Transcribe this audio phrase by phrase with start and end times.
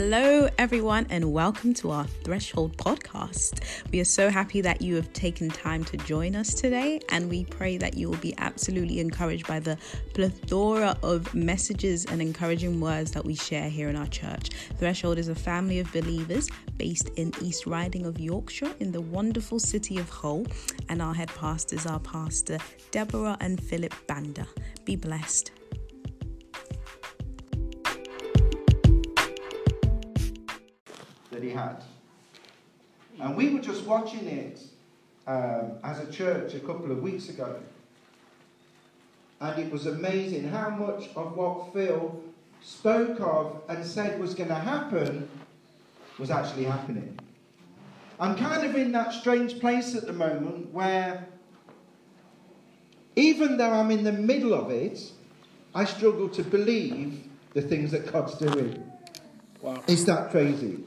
[0.00, 3.82] Hello, everyone, and welcome to our Threshold podcast.
[3.90, 7.46] We are so happy that you have taken time to join us today, and we
[7.46, 9.76] pray that you will be absolutely encouraged by the
[10.14, 14.50] plethora of messages and encouraging words that we share here in our church.
[14.78, 19.58] Threshold is a family of believers based in East Riding of Yorkshire in the wonderful
[19.58, 20.46] city of Hull,
[20.88, 22.58] and our head pastors are Pastor
[22.92, 24.46] Deborah and Philip Banda.
[24.84, 25.57] Be blessed.
[31.38, 31.84] That he had.
[33.20, 34.60] And we were just watching it
[35.26, 37.60] um, as a church a couple of weeks ago.
[39.40, 42.20] And it was amazing how much of what Phil
[42.60, 45.28] spoke of and said was going to happen
[46.18, 47.16] was actually happening.
[48.18, 51.28] I'm kind of in that strange place at the moment where,
[53.14, 55.12] even though I'm in the middle of it,
[55.72, 58.82] I struggle to believe the things that God's doing.
[59.62, 59.84] Wow.
[59.86, 60.80] Is that crazy?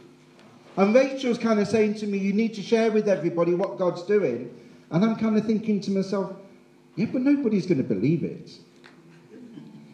[0.78, 4.04] And Rachel's kind of saying to me, You need to share with everybody what God's
[4.04, 4.58] doing.
[4.90, 6.34] And I'm kind of thinking to myself,
[6.96, 8.52] Yeah, but nobody's going to believe it.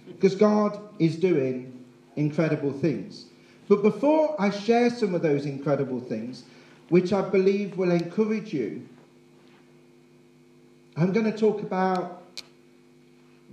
[0.08, 3.25] Because God is doing incredible things.
[3.67, 6.44] But before I share some of those incredible things,
[6.89, 8.88] which I believe will encourage you,
[10.95, 12.23] I'm going to talk about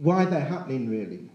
[0.01, 1.31] why they're happening, really.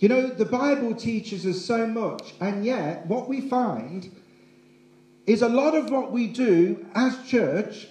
[0.00, 4.10] You know, the Bible teaches us so much, and yet what we find
[5.26, 7.86] is a lot of what we do as church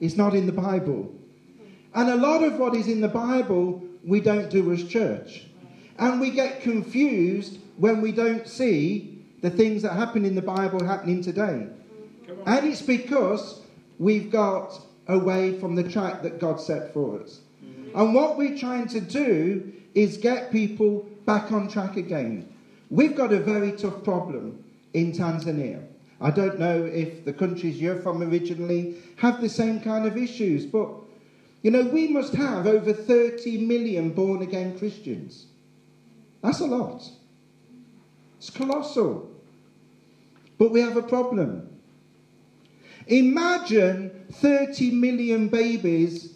[0.00, 1.14] is not in the Bible.
[1.94, 5.44] And a lot of what is in the Bible we don't do as church.
[5.98, 10.82] And we get confused when we don't see the things that happen in the Bible
[10.82, 11.68] happening today.
[12.46, 13.60] And it's because
[13.98, 17.40] we've got away from the track that God set for us.
[17.94, 22.52] And what we're trying to do is get people back on track again.
[22.90, 25.82] We've got a very tough problem in Tanzania.
[26.20, 30.66] I don't know if the countries you're from originally have the same kind of issues,
[30.66, 30.88] but
[31.62, 35.46] you know, we must have over 30 million born again Christians.
[36.42, 37.08] That's a lot.
[38.36, 39.30] It's colossal.
[40.58, 41.68] But we have a problem.
[43.06, 46.33] Imagine 30 million babies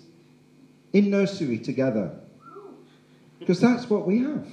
[0.93, 2.13] in nursery together.
[3.39, 4.47] Because that's what we have.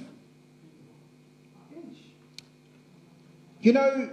[3.60, 4.10] You know,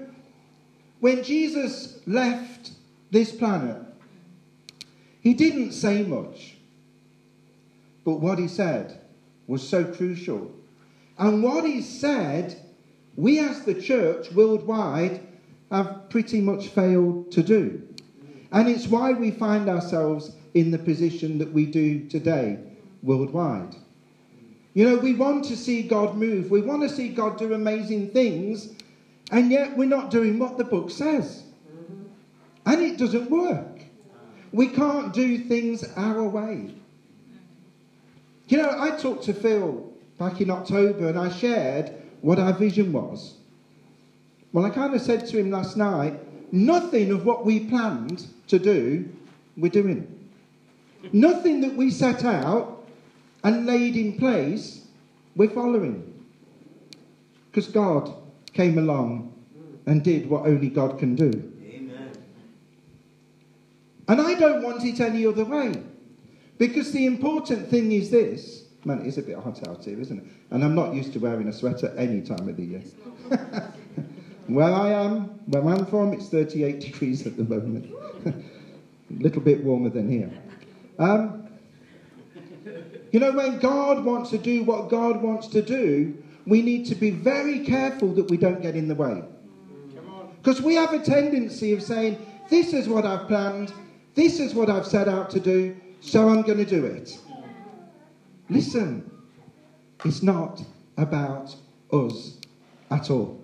[1.00, 2.72] when Jesus left
[3.12, 3.78] this planet,
[5.22, 6.56] he didn't say much.
[8.04, 9.00] But what he said
[9.48, 10.52] was so crucial.
[11.18, 12.60] And what he said,
[13.16, 15.22] we as the church worldwide
[15.72, 17.82] have pretty much failed to do.
[18.52, 22.60] And it's why we find ourselves in the position that we do today
[23.02, 23.76] worldwide.
[24.74, 28.10] You know, we want to see God move, we want to see God do amazing
[28.12, 28.70] things,
[29.32, 31.44] and yet we're not doing what the book says.
[32.66, 33.82] And it doesn't work.
[34.52, 36.74] We can't do things our way.
[38.48, 42.94] You know, I talked to Phil back in October and I shared what our vision
[42.94, 43.36] was.
[44.52, 46.20] Well, I kind of said to him last night,
[46.54, 49.10] nothing of what we planned to do,
[49.58, 50.23] we're doing.
[51.12, 52.88] Nothing that we set out
[53.44, 54.86] and laid in place,
[55.36, 56.10] we're following.
[57.52, 58.14] Because God
[58.54, 59.34] came along
[59.86, 61.52] and did what only God can do.
[61.66, 62.12] Amen.
[64.08, 65.84] And I don't want it any other way.
[66.58, 68.64] Because the important thing is this.
[68.86, 70.26] Man, it is a bit hot out here, isn't it?
[70.52, 72.84] And I'm not used to wearing a sweater any time of the year.
[74.48, 77.94] where I am, where I'm from, it's 38 degrees at the moment.
[78.26, 78.34] a
[79.10, 80.32] little bit warmer than here.
[81.00, 81.48] Um,
[83.12, 86.96] you know, when God wants to do what God wants to do, we need to
[86.96, 89.24] be very careful that we don't get in the way.
[90.42, 92.18] Because we have a tendency of saying,
[92.50, 93.74] This is what I've planned,
[94.16, 97.18] this is what I've set out to do, so I'm going to do it.
[98.50, 99.10] Listen,
[100.04, 100.62] it's not
[100.98, 101.56] about
[101.92, 102.38] us
[102.92, 103.40] at all.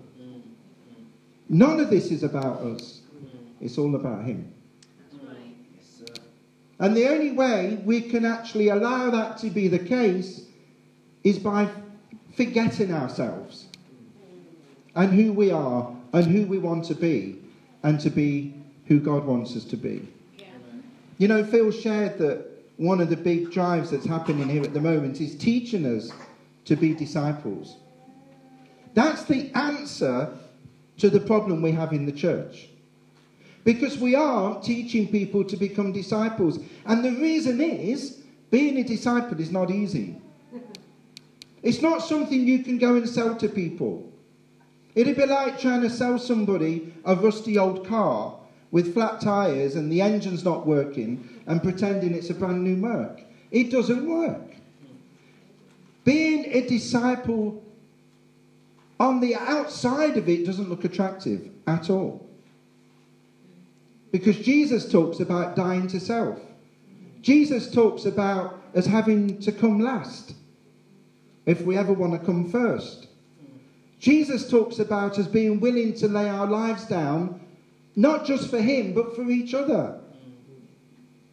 [1.47, 3.01] None of this is about us,
[3.61, 4.53] it's all about Him.
[6.79, 10.45] And the only way we can actually allow that to be the case
[11.23, 11.69] is by
[12.35, 13.65] forgetting ourselves
[14.95, 17.41] and who we are and who we want to be
[17.83, 18.55] and to be
[18.85, 20.07] who God wants us to be.
[20.37, 20.45] Yeah.
[21.17, 22.45] You know, Phil shared that
[22.77, 26.11] one of the big drives that's happening here at the moment is teaching us
[26.63, 27.75] to be disciples.
[28.93, 30.33] That's the answer
[30.97, 32.68] to the problem we have in the church.
[33.63, 36.59] Because we are teaching people to become disciples.
[36.85, 38.21] And the reason is,
[38.51, 40.15] being a disciple is not easy.
[41.61, 44.11] It's not something you can go and sell to people.
[44.95, 48.37] It'd be like trying to sell somebody a rusty old car
[48.71, 53.21] with flat tyres and the engine's not working and pretending it's a brand new Merc.
[53.51, 54.55] It doesn't work.
[56.03, 57.63] Being a disciple
[58.99, 62.28] on the outside of it doesn't look attractive at all.
[64.11, 66.39] Because Jesus talks about dying to self.
[67.21, 70.33] Jesus talks about us having to come last
[71.45, 73.07] if we ever want to come first.
[73.99, 77.41] Jesus talks about us being willing to lay our lives down,
[77.95, 79.99] not just for Him, but for each other.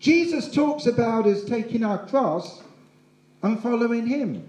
[0.01, 2.63] Jesus talks about us taking our cross
[3.43, 4.49] and following Him.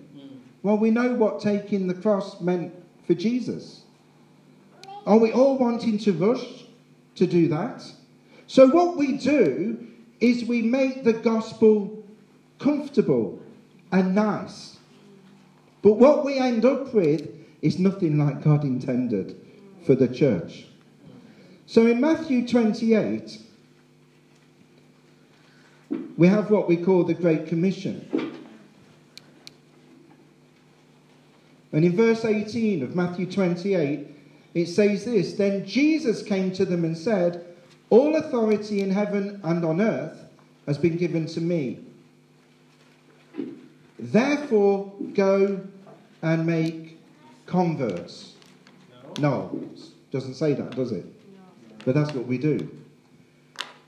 [0.63, 2.73] Well, we know what taking the cross meant
[3.05, 3.83] for Jesus.
[5.05, 6.65] Are we all wanting to rush
[7.15, 7.83] to do that?
[8.47, 9.85] So, what we do
[10.19, 12.03] is we make the gospel
[12.59, 13.39] comfortable
[13.91, 14.77] and nice.
[15.81, 17.29] But what we end up with
[17.61, 19.39] is nothing like God intended
[19.85, 20.65] for the church.
[21.65, 23.39] So in Matthew 28,
[26.17, 28.33] we have what we call the Great Commission.
[31.73, 34.07] And in verse 18 of Matthew 28,
[34.53, 37.45] it says this Then Jesus came to them and said,
[37.89, 40.17] All authority in heaven and on earth
[40.65, 41.79] has been given to me.
[43.97, 45.61] Therefore, go
[46.21, 46.99] and make
[47.45, 48.33] converts.
[49.19, 49.67] No, no
[50.11, 51.05] doesn't say that, does it?
[51.05, 51.41] No.
[51.85, 52.69] But that's what we do.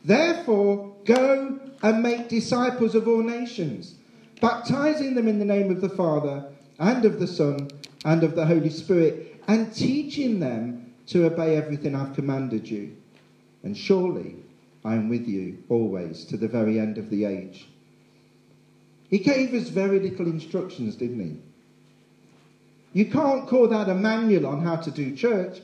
[0.04, 3.96] Therefore, go and make disciples of all nations,
[4.42, 6.46] baptizing them in the name of the Father
[6.80, 7.70] and of the Son
[8.06, 12.96] and of the Holy Spirit, and teaching them to obey everything I've commanded you.
[13.64, 14.36] And surely
[14.86, 17.68] I am with you always to the very end of the age.
[19.10, 21.38] He gave us very little instructions, didn't he?
[22.94, 25.62] You can't call that a manual on how to do church,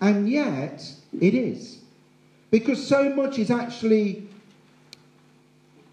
[0.00, 0.88] and yet
[1.20, 1.78] it is.
[2.50, 4.28] Because so much is actually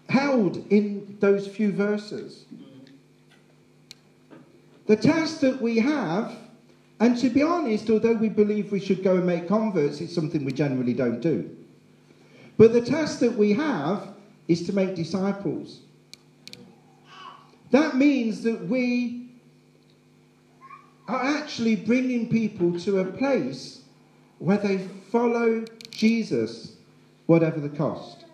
[0.08, 2.44] held in those few verses.
[4.86, 6.36] The task that we have,
[7.00, 10.44] and to be honest, although we believe we should go and make converts, it's something
[10.44, 11.56] we generally don't do.
[12.58, 14.08] But the task that we have
[14.48, 15.80] is to make disciples.
[17.70, 19.30] That means that we
[21.08, 23.80] are actually bringing people to a place
[24.38, 24.78] where they
[25.10, 26.76] follow Jesus,
[27.26, 28.24] whatever the cost.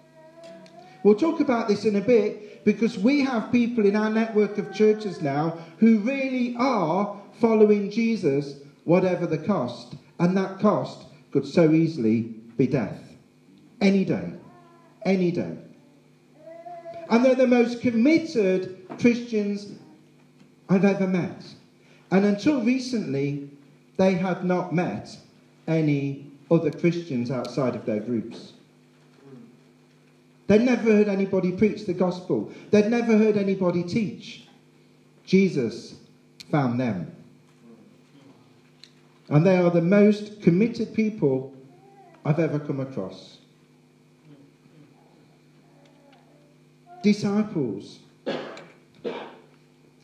[1.05, 4.75] We'll talk about this in a bit because we have people in our network of
[4.75, 9.97] churches now who really are following Jesus, whatever the cost.
[10.19, 12.23] And that cost could so easily
[12.57, 13.01] be death.
[13.81, 14.33] Any day.
[15.05, 15.57] Any day.
[17.11, 19.73] And they're the most committed Christians
[20.69, 21.45] I've ever met.
[22.11, 23.51] And until recently,
[23.97, 25.17] they had not met
[25.67, 28.53] any other Christians outside of their groups.
[30.47, 32.53] They'd never heard anybody preach the gospel.
[32.71, 34.47] They'd never heard anybody teach.
[35.25, 35.97] Jesus
[36.51, 37.16] found them.
[39.29, 41.53] And they are the most committed people
[42.25, 43.39] I've ever come across.
[47.03, 48.01] Disciples.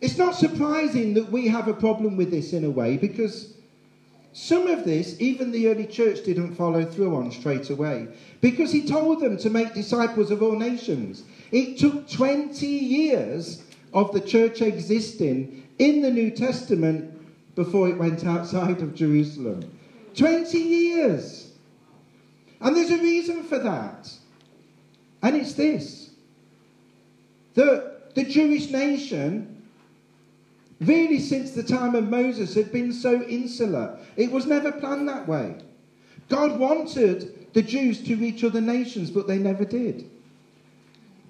[0.01, 3.55] It's not surprising that we have a problem with this in a way because
[4.33, 8.09] some of this, even the early church didn't follow through on straight away
[8.41, 11.23] because he told them to make disciples of all nations.
[11.53, 17.22] It took 20 years of the church existing in the New Testament
[17.55, 19.79] before it went outside of Jerusalem.
[20.17, 21.53] 20 years.
[22.61, 24.11] And there's a reason for that.
[25.23, 26.11] And it's this
[27.55, 29.63] that the Jewish nation
[30.81, 33.99] really since the time of Moses had been so insular.
[34.17, 35.57] It was never planned that way.
[36.29, 40.11] God wanted the Jews to reach other nations, but they never did.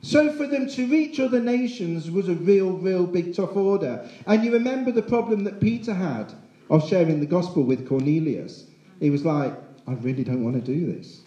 [0.02, 4.04] So for them to reach other nations was a real, real big tough order.
[4.26, 6.34] And you remember the problem that Peter had
[6.68, 8.66] of sharing the gospel with Cornelius.
[8.98, 9.54] He was like,
[9.86, 11.22] I really don't want to do this.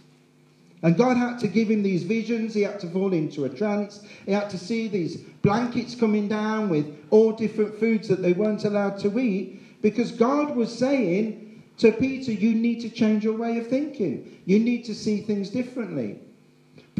[0.84, 2.54] And God had to give him these visions.
[2.54, 4.02] He had to fall into a trance.
[4.26, 8.66] He had to see these blankets coming down with all different foods that they weren't
[8.66, 9.50] allowed to eat
[9.82, 11.34] because God was saying
[11.78, 14.20] to Peter, You need to change your way of thinking.
[14.46, 16.18] You need to see things differently.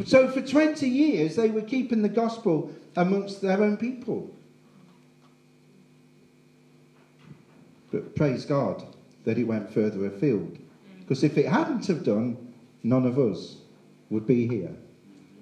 [0.04, 4.30] So for 20 years, they were keeping the gospel amongst their own people.
[7.92, 8.84] But praise God
[9.24, 10.58] that it went further afield.
[11.00, 13.58] Because if it hadn't have done, none of us
[14.10, 14.76] would be here.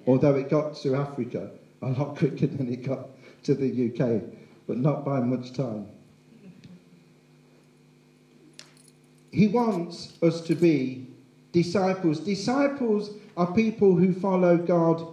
[0.05, 1.49] Although it got to Africa
[1.81, 3.09] a lot quicker than it got
[3.43, 4.23] to the UK,
[4.67, 5.87] but not by much time.
[9.33, 11.07] he wants us to be
[11.51, 12.19] disciples.
[12.19, 15.05] Disciples are people who follow God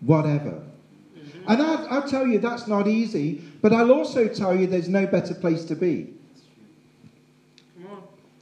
[0.00, 0.62] whatever.
[1.46, 5.06] And I'll, I'll tell you that's not easy, but I'll also tell you there's no
[5.06, 6.14] better place to be.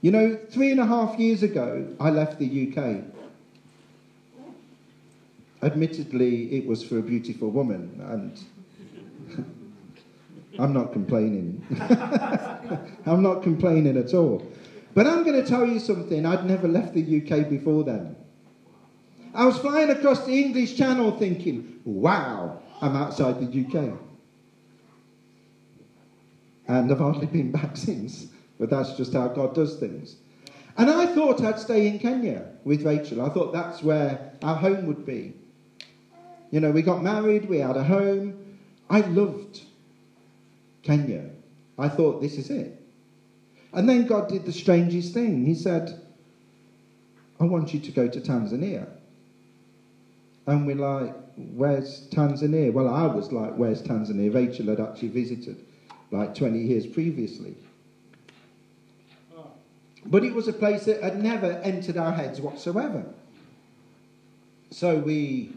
[0.01, 3.03] You know, three and a half years ago, I left the UK.
[5.61, 8.39] Admittedly, it was for a beautiful woman, and
[10.59, 11.65] I'm not complaining.
[13.07, 14.47] I'm not complaining at all.
[14.95, 16.25] But I'm going to tell you something.
[16.25, 18.15] I'd never left the UK before then.
[19.35, 23.99] I was flying across the English Channel thinking, wow, I'm outside the UK.
[26.67, 28.27] And I've hardly been back since.
[28.59, 30.17] But that's just how God does things.
[30.77, 33.23] And I thought I'd stay in Kenya with Rachel.
[33.23, 35.35] I thought that's where our home would be.
[36.51, 38.59] You know, we got married, we had a home.
[38.89, 39.63] I loved
[40.83, 41.31] Kenya.
[41.79, 42.81] I thought, this is it.
[43.73, 45.45] And then God did the strangest thing.
[45.45, 46.01] He said,
[47.39, 48.89] I want you to go to Tanzania.
[50.49, 52.73] And we're like, where's Tanzania?
[52.73, 54.35] Well, I was like, where's Tanzania?
[54.35, 55.63] Rachel had actually visited
[56.11, 57.55] like 20 years previously.
[60.07, 63.05] But it was a place that had never entered our heads whatsoever.
[64.71, 65.53] So we,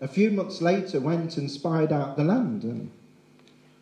[0.00, 2.64] a few months later, went and spied out the land.
[2.64, 2.90] And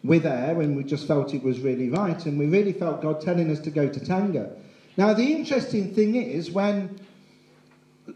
[0.04, 2.26] we're there, and we just felt it was really right.
[2.26, 4.50] And we really felt God telling us to go to Tanga.
[4.98, 7.00] Now, the interesting thing is, when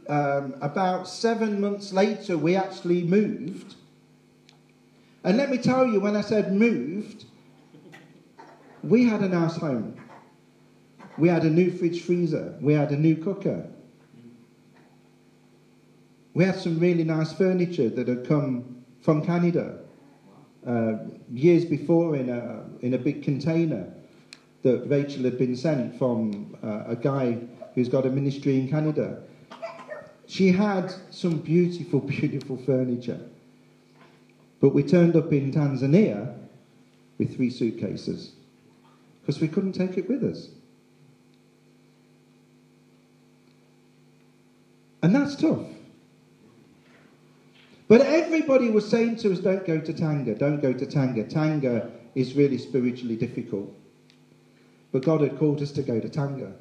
[0.09, 3.76] um, about seven months later we actually moved,
[5.25, 7.25] and let me tell you, when I said moved,
[8.85, 9.97] we had a nice home.
[11.19, 12.55] We had a new fridge freezer.
[12.61, 13.66] We had a new cooker.
[16.35, 19.78] We had some really nice furniture that had come from Canada
[20.66, 20.95] uh,
[21.33, 23.93] years before in a, in a big container
[24.62, 27.38] that Rachel had been sent from uh, a guy
[27.75, 29.23] who's got a ministry in Canada.
[30.26, 33.21] She had some beautiful, beautiful furniture.
[34.61, 36.35] But we turned up in Tanzania
[37.18, 38.33] with three suitcases
[39.21, 40.50] because we couldn't take it with us.
[45.02, 45.62] And that's tough.
[47.88, 51.23] But everybody was saying to us, don't go to Tanga, don't go to Tanga.
[51.23, 51.85] Tanga
[52.16, 53.71] is really spiritually difficult.
[54.90, 56.54] But God had called us to go to Tanga.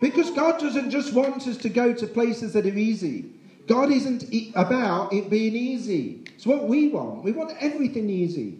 [0.00, 3.30] Because God doesn't just want us to go to places that are easy.
[3.66, 4.24] God isn't
[4.56, 6.24] about it being easy.
[6.34, 7.22] It's what we want.
[7.22, 8.58] We want everything easy.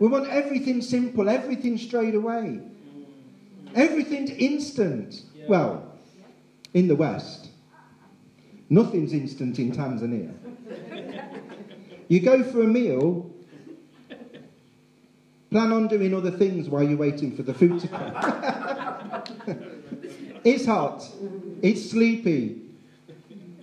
[0.00, 2.60] We want everything simple, everything straight away,
[3.74, 5.22] everything instant.
[5.46, 5.94] Well,
[6.72, 7.48] in the West.
[8.68, 10.34] Nothing's instant in Tanzania.
[12.08, 13.30] You go for a meal,
[15.50, 17.88] plan on doing other things while you're waiting for the food to
[19.46, 19.62] come.
[20.44, 21.08] it's hot,
[21.62, 22.60] it's sleepy.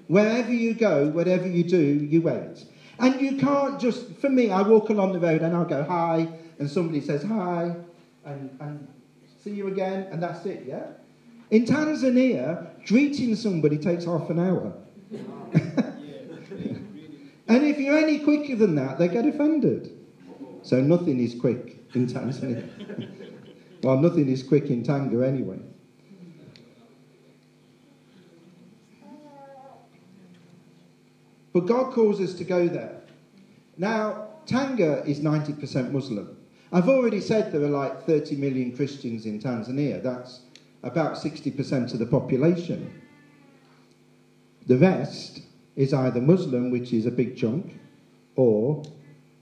[0.07, 2.65] Wherever you go, whatever you do, you wait.
[2.99, 6.27] And you can't just, for me, I walk along the road and I'll go hi,
[6.59, 7.75] and somebody says hi,
[8.25, 8.87] and, and
[9.43, 10.87] see you again, and that's it, yeah?
[11.49, 14.73] In Tanzania, greeting somebody takes half an hour.
[17.47, 19.97] and if you're any quicker than that, they get offended.
[20.61, 22.67] So nothing is quick in Tanzania.
[23.83, 25.59] well, nothing is quick in Tanga anyway.
[31.53, 33.01] But God calls us to go there.
[33.77, 36.37] Now, Tanga is 90% Muslim.
[36.71, 40.01] I've already said there are like 30 million Christians in Tanzania.
[40.01, 40.41] That's
[40.83, 43.01] about 60% of the population.
[44.67, 45.41] The rest
[45.75, 47.79] is either Muslim, which is a big chunk,
[48.35, 48.83] or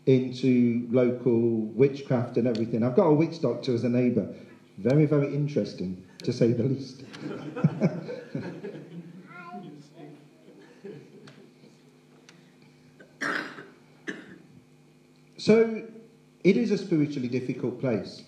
[0.05, 2.83] into local witchcraft and everything.
[2.83, 4.33] I've got a witch doctor as a neighbour.
[4.79, 7.03] Very, very interesting, to say the least.
[15.49, 15.81] so,
[16.43, 18.21] it is a spiritually difficult place.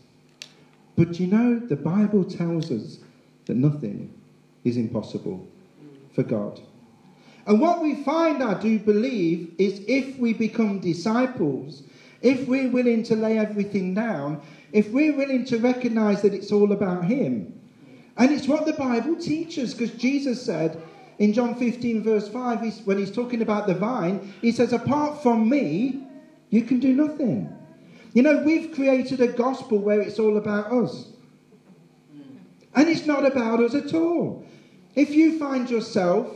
[0.96, 2.98] But you know, the Bible tells us
[3.46, 4.12] that nothing
[4.64, 5.48] is impossible
[6.16, 6.60] for God.
[7.46, 11.84] And what we find, I do believe, is if we become disciples,
[12.24, 16.72] if we're willing to lay everything down, if we're willing to recognize that it's all
[16.72, 17.54] about Him.
[18.18, 20.82] And it's what the Bible teaches, because Jesus said
[21.20, 25.22] in John 15, verse 5, he's, when he's talking about the vine, he says, Apart
[25.22, 26.08] from me,
[26.52, 27.52] you can do nothing.
[28.14, 31.08] You know, we've created a gospel where it's all about us.
[32.76, 34.46] And it's not about us at all.
[34.96, 36.28] If you find yourself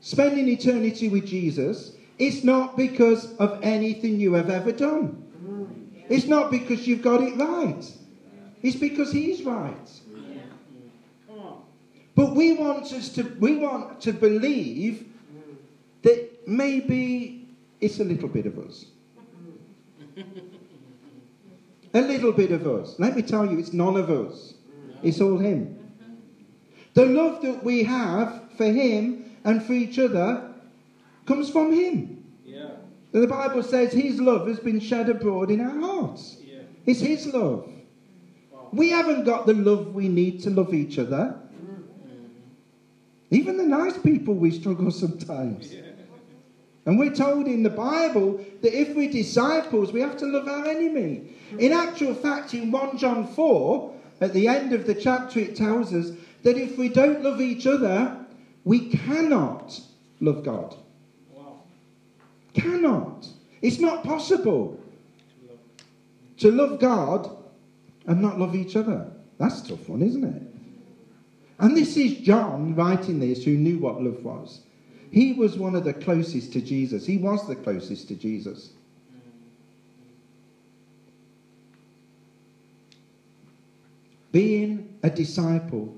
[0.00, 5.22] spending eternity with Jesus, it's not because of anything you have ever done.
[6.08, 7.82] It's not because you've got it right.
[8.62, 9.90] It's because He's right.
[12.14, 15.06] But we want us to we want to believe
[16.02, 17.48] that maybe
[17.80, 18.86] it's a little bit of us.
[21.94, 22.98] A little bit of us.
[22.98, 24.54] Let me tell you, it's none of us.
[25.02, 25.78] It's all him.
[26.94, 30.54] The love that we have for him and for each other
[31.26, 32.24] comes from him.
[32.44, 32.70] Yeah.
[33.12, 36.38] The Bible says his love has been shed abroad in our hearts.
[36.44, 36.60] Yeah.
[36.86, 37.68] It's his love.
[38.52, 38.68] Wow.
[38.72, 41.38] We haven't got the love we need to love each other.
[41.64, 41.82] Mm.
[43.30, 45.72] Even the nice people, we struggle sometimes.
[45.72, 45.83] Yeah.
[46.86, 50.66] And we're told in the Bible that if we're disciples, we have to love our
[50.66, 51.22] enemy.
[51.58, 55.94] In actual fact, in 1 John 4, at the end of the chapter, it tells
[55.94, 56.12] us
[56.42, 58.16] that if we don't love each other,
[58.64, 59.80] we cannot
[60.20, 60.76] love God.
[61.32, 61.60] Wow.
[62.52, 63.28] Cannot.
[63.62, 64.78] It's not possible
[65.40, 65.58] To love.
[66.38, 67.36] to love God
[68.06, 69.10] and not love each other.
[69.38, 70.42] That's a tough one, isn't it?
[71.58, 74.60] And this is John writing this, who knew what love was.
[75.14, 77.06] He was one of the closest to Jesus.
[77.06, 78.70] He was the closest to Jesus.
[84.32, 85.96] Being a disciple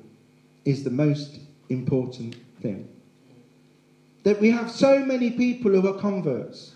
[0.66, 1.38] is the most
[1.70, 2.86] important thing.
[4.24, 6.74] That we have so many people who are converts.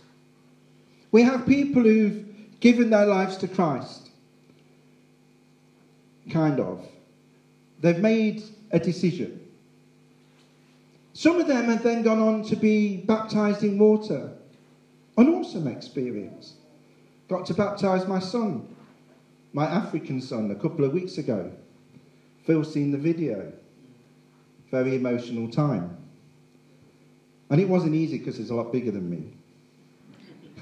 [1.12, 2.24] We have people who've
[2.60, 4.08] given their lives to Christ.
[6.30, 6.88] Kind of.
[7.82, 9.39] They've made a decision.
[11.12, 14.32] Some of them have then gone on to be baptized in water.
[15.16, 16.54] An awesome experience.
[17.28, 18.74] Got to baptize my son,
[19.52, 21.52] my African son, a couple of weeks ago.
[22.44, 23.52] Phil seen the video.
[24.70, 25.96] Very emotional time.
[27.50, 29.32] And it wasn't easy because he's a lot bigger than me.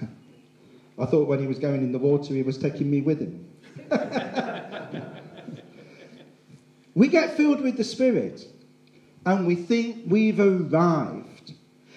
[0.99, 3.45] I thought when he was going in the water, he was taking me with him.
[6.94, 8.46] we get filled with the Spirit
[9.29, 11.53] and we think we've arrived.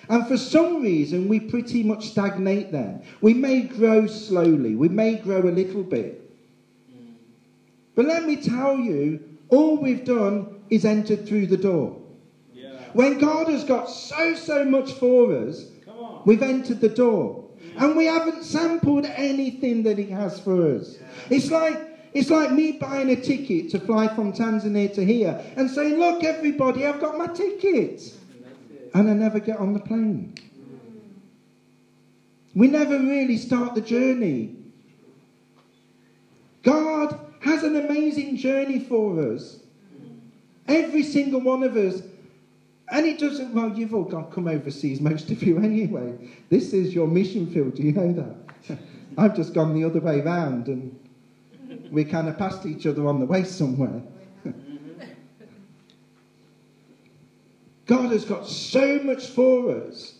[0.09, 3.01] And for some reason, we pretty much stagnate there.
[3.21, 6.17] We may grow slowly, we may grow a little bit.
[7.95, 12.01] But let me tell you, all we've done is entered through the door.
[12.53, 12.69] Yeah.
[12.93, 15.65] When God has got so, so much for us,
[16.25, 17.45] We've entered the door.
[17.77, 20.97] And we haven't sampled anything that he has for us.
[21.29, 25.69] It's like it's like me buying a ticket to fly from Tanzania to here and
[25.69, 28.13] saying, Look, everybody, I've got my ticket.
[28.93, 30.33] And I never get on the plane.
[32.53, 34.53] We never really start the journey.
[36.63, 39.59] God has an amazing journey for us.
[40.67, 42.01] Every single one of us.
[42.89, 46.13] And it doesn't, well, you've all got come overseas, most of you anyway.
[46.49, 48.77] This is your mission field, do you know that?
[49.17, 50.99] I've just gone the other way round and
[51.91, 54.01] we kind of passed each other on the way somewhere.
[57.85, 60.15] God has got so much for us.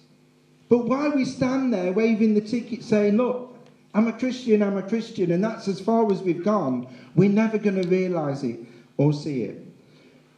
[0.70, 3.58] But why we stand there waving the ticket saying, Look,
[3.94, 7.58] I'm a Christian, I'm a Christian, and that's as far as we've gone, we're never
[7.58, 8.60] going to realize it
[8.98, 9.66] or see it.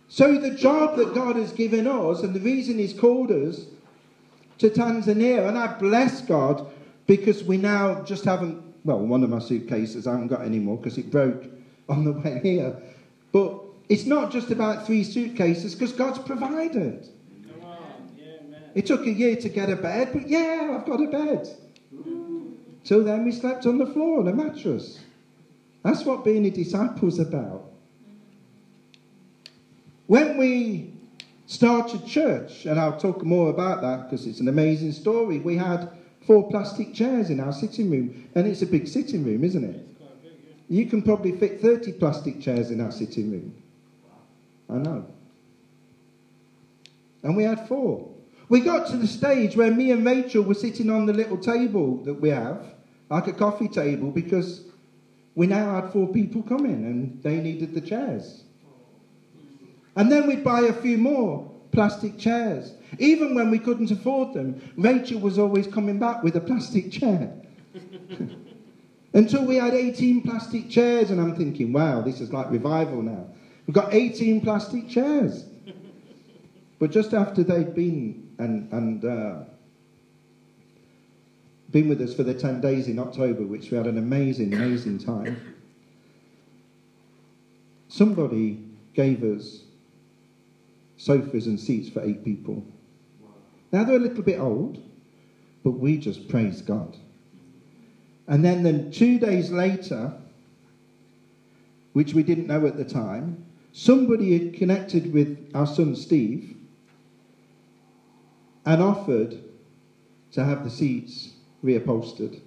[0.08, 3.65] So, the job that God has given us, and the reason He's called us
[4.60, 6.67] to Tanzania, and I bless God
[7.06, 10.98] because we now just haven't, well, one of my suitcases I haven't got anymore because
[10.98, 11.46] it broke
[11.89, 12.76] on the way here.
[13.32, 17.08] But it's not just about three suitcases because God's provided.
[18.17, 18.36] Yeah.
[18.76, 21.48] It took a year to get a bed, but yeah, I've got a bed.
[22.84, 25.00] Till then, we slept on the floor on a mattress.
[25.84, 27.72] That's what being a disciple's about.
[30.08, 30.93] When we
[31.46, 35.89] started church, and I'll talk more about that because it's an amazing story, we had
[36.26, 39.88] four plastic chairs in our sitting room, and it's a big sitting room, isn't it?
[40.70, 43.54] You can probably fit 30 plastic chairs in our sitting room.
[44.70, 45.06] I know.
[47.22, 48.10] And we had four.
[48.50, 51.98] We got to the stage where me and Rachel were sitting on the little table
[52.04, 52.66] that we have,
[53.10, 54.62] like a coffee table, because
[55.36, 58.44] we now had four people coming and they needed the chairs.
[59.96, 62.76] And then we'd buy a few more plastic chairs.
[63.00, 67.30] Even when we couldn't afford them, Rachel was always coming back with a plastic chair.
[69.14, 73.28] Until we had 18 plastic chairs, and I'm thinking, wow, this is like revival now.
[73.68, 75.46] We've got 18 plastic chairs.
[76.80, 79.38] But just after they'd been and, and uh,
[81.72, 84.98] been with us for the 10 days in October, which we had an amazing, amazing
[84.98, 85.38] time,
[87.88, 88.60] somebody
[88.94, 89.62] gave us
[91.04, 92.63] sofas and seats for eight people.
[93.74, 94.82] Now they're a little bit old,
[95.63, 96.96] but we just praise God.
[98.28, 100.13] And then, then two days later,
[101.92, 106.56] which we didn't know at the time, somebody had connected with our son Steve
[108.66, 109.44] and offered
[110.32, 111.34] to have the seats
[111.66, 112.39] reupholstered.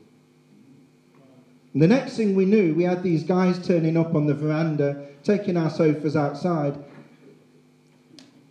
[1.75, 5.09] And the next thing we knew, we had these guys turning up on the veranda,
[5.23, 6.83] taking our sofas outside.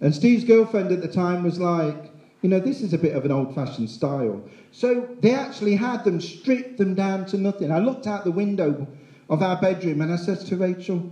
[0.01, 3.25] And Steve's girlfriend at the time was like, you know, this is a bit of
[3.25, 4.43] an old fashioned style.
[4.71, 7.71] So they actually had them strip them down to nothing.
[7.71, 8.87] I looked out the window
[9.29, 11.11] of our bedroom and I said to Rachel,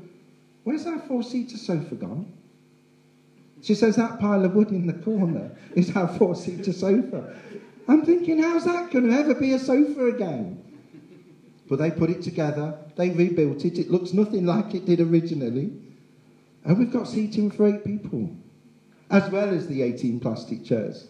[0.64, 2.32] Where's our four seater sofa gone?
[3.62, 7.36] She says, That pile of wood in the corner is our four seater sofa.
[7.88, 10.62] I'm thinking, How's that going to ever be a sofa again?
[11.68, 15.72] But they put it together, they rebuilt it, it looks nothing like it did originally.
[16.66, 18.30] And we've got seating for eight people,
[19.10, 21.08] as well as the 18 plastic chairs.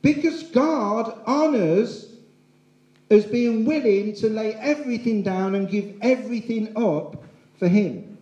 [0.00, 2.08] Because God honours
[3.10, 7.16] as being willing to lay everything down and give everything up
[7.58, 8.18] for Him.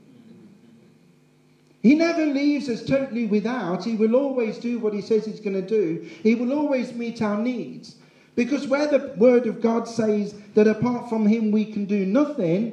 [1.83, 3.85] He never leaves us totally without.
[3.85, 6.05] He will always do what He says He's going to do.
[6.22, 7.96] He will always meet our needs.
[8.35, 12.72] Because where the Word of God says that apart from Him we can do nothing,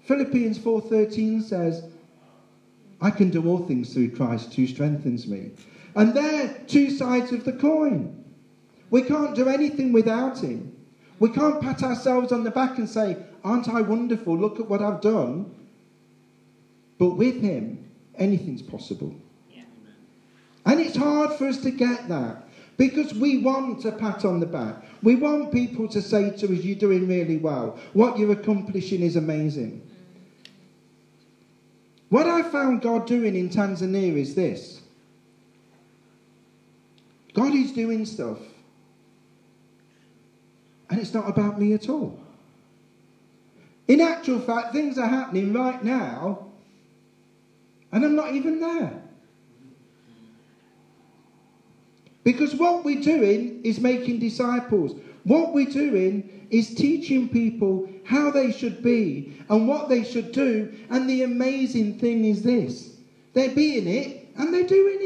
[0.00, 1.82] Philippians 4:13 says,
[3.02, 5.50] "I can do all things through Christ who strengthens me."
[5.94, 8.08] And they're two sides of the coin.
[8.90, 10.70] We can't do anything without Him.
[11.18, 14.36] We can't pat ourselves on the back and say, Aren't I wonderful?
[14.38, 15.46] Look at what I've done.
[16.98, 17.78] But with Him,
[18.16, 19.14] anything's possible.
[20.66, 22.38] And it's hard for us to get that
[22.76, 24.76] because we want a pat on the back.
[25.02, 27.74] We want people to say to us, You're doing really well.
[27.92, 29.80] What you're accomplishing is amazing.
[32.12, 34.82] What I found God doing in Tanzania is this
[37.32, 38.36] God is doing stuff.
[40.90, 42.20] And it's not about me at all.
[43.88, 46.48] In actual fact, things are happening right now,
[47.90, 49.02] and I'm not even there.
[52.24, 55.00] Because what we're doing is making disciples.
[55.24, 60.72] What we're doing is teaching people how they should be and what they should do.
[60.90, 62.90] And the amazing thing is this
[63.32, 64.98] they're being it and they're doing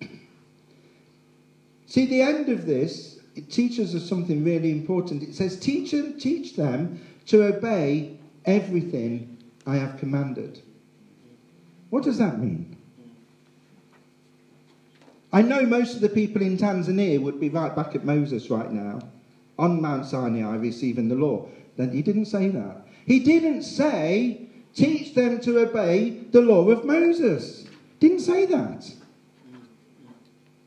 [0.00, 0.10] it.
[1.86, 5.22] See, the end of this, it teaches us something really important.
[5.22, 10.60] It says, teach, them, teach them to obey everything I have commanded.
[11.90, 12.76] What does that mean?
[15.32, 18.70] I know most of the people in Tanzania would be right back at Moses right
[18.70, 19.00] now,
[19.58, 21.48] on Mount Sinai receiving the law.
[21.76, 22.86] Then he didn't say that.
[23.06, 27.66] He didn't say, teach them to obey the law of Moses.
[27.98, 28.92] Didn't say that.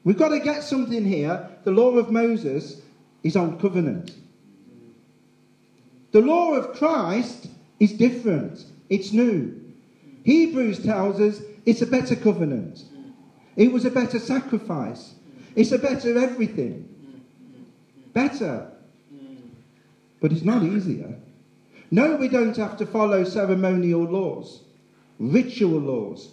[0.04, 1.50] We've got to get something here.
[1.64, 2.82] The law of Moses
[3.24, 4.16] is old covenant.
[6.12, 7.48] The law of Christ
[7.80, 8.66] is different.
[8.90, 9.62] It's new.
[10.24, 12.84] Hebrews tells us it's a better covenant.
[13.56, 15.16] It was a better sacrifice.
[15.56, 16.90] It's a better everything.
[18.14, 18.72] Better.
[20.20, 21.18] But it's not easier.
[21.92, 24.62] No, we don't have to follow ceremonial laws,
[25.20, 26.30] ritual laws.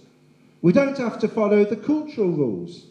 [0.63, 2.87] We don't have to follow the cultural rules.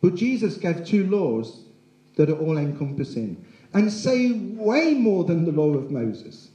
[0.00, 1.64] But Jesus gave two laws
[2.16, 6.50] that are all encompassing and say way more than the law of Moses.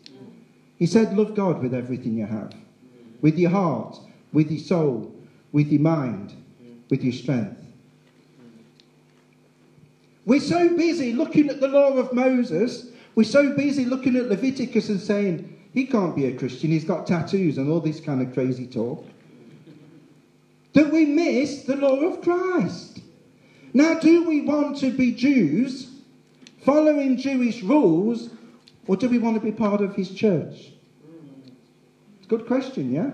[0.78, 2.54] He said, Love God with everything you have,
[3.22, 3.98] with your heart,
[4.34, 5.14] with your soul,
[5.52, 6.34] with your mind,
[6.90, 7.58] with your strength.
[10.26, 14.90] We're so busy looking at the law of Moses, we're so busy looking at Leviticus
[14.90, 18.34] and saying, he can't be a Christian, he's got tattoos and all this kind of
[18.34, 19.06] crazy talk,
[20.74, 23.02] that we miss the law of Christ.
[23.74, 25.92] Now, do we want to be Jews
[26.64, 28.30] following Jewish rules,
[28.88, 30.74] or do we want to be part of his church?
[32.30, 33.12] Good question, yeah?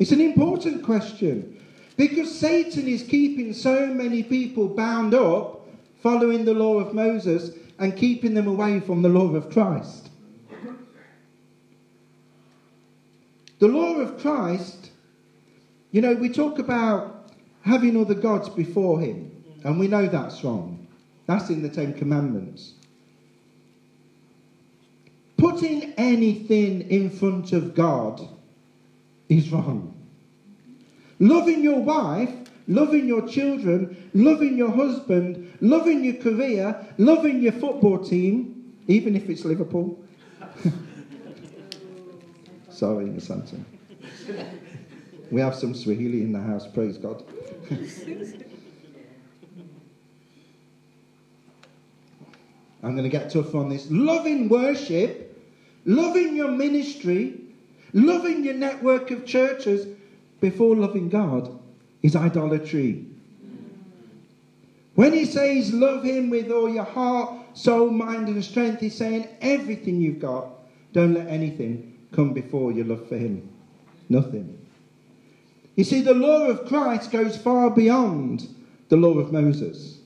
[0.00, 1.60] It's an important question
[1.96, 5.68] because Satan is keeping so many people bound up
[6.02, 10.10] following the law of Moses and keeping them away from the law of Christ.
[13.60, 14.90] The law of Christ,
[15.92, 19.30] you know, we talk about having other gods before him,
[19.62, 20.88] and we know that's wrong.
[21.26, 22.74] That's in the Ten Commandments.
[25.42, 28.28] Putting anything in front of God
[29.28, 29.92] is wrong.
[31.18, 32.30] Loving your wife,
[32.68, 39.28] loving your children, loving your husband, loving your career, loving your football team, even if
[39.28, 40.00] it's Liverpool.
[42.70, 43.60] Sorry, Asante.
[45.32, 47.24] We have some Swahili in the house, praise God.
[52.84, 53.90] I'm going to get tough on this.
[53.90, 55.30] Loving worship,
[55.84, 57.40] loving your ministry,
[57.92, 59.86] loving your network of churches
[60.40, 61.58] before loving God
[62.02, 63.06] is idolatry.
[64.94, 69.26] When he says love him with all your heart, soul, mind, and strength, he's saying
[69.40, 70.48] everything you've got.
[70.92, 73.48] Don't let anything come before your love for him.
[74.08, 74.58] Nothing.
[75.76, 78.46] You see, the law of Christ goes far beyond
[78.90, 80.00] the law of Moses.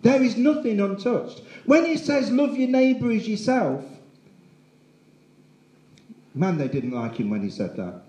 [0.00, 1.42] There is nothing untouched.
[1.66, 3.84] When he says, Love your neighbour as yourself,
[6.38, 8.02] man, they didn't like him when he said that.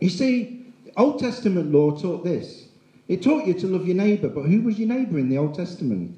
[0.00, 0.66] You see,
[0.96, 2.68] Old Testament law taught this
[3.08, 5.54] it taught you to love your neighbour, but who was your neighbour in the Old
[5.54, 6.16] Testament?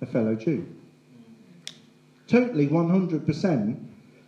[0.00, 0.66] A fellow Jew.
[2.26, 3.80] Totally 100%.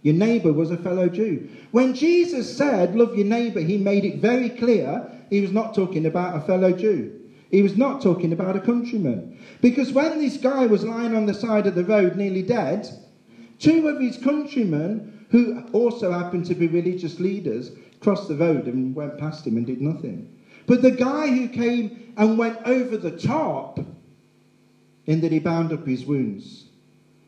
[0.02, 1.48] Your neighbour was a fellow Jew.
[1.72, 6.06] When Jesus said, Love your neighbour, he made it very clear he was not talking
[6.06, 7.12] about a fellow Jew.
[7.50, 9.38] He was not talking about a countryman.
[9.60, 12.88] Because when this guy was lying on the side of the road, nearly dead,
[13.58, 17.70] two of his countrymen, who also happened to be religious leaders,
[18.00, 20.26] crossed the road and went past him and did nothing.
[20.66, 23.78] But the guy who came and went over the top,
[25.04, 26.64] in that he bound up his wounds,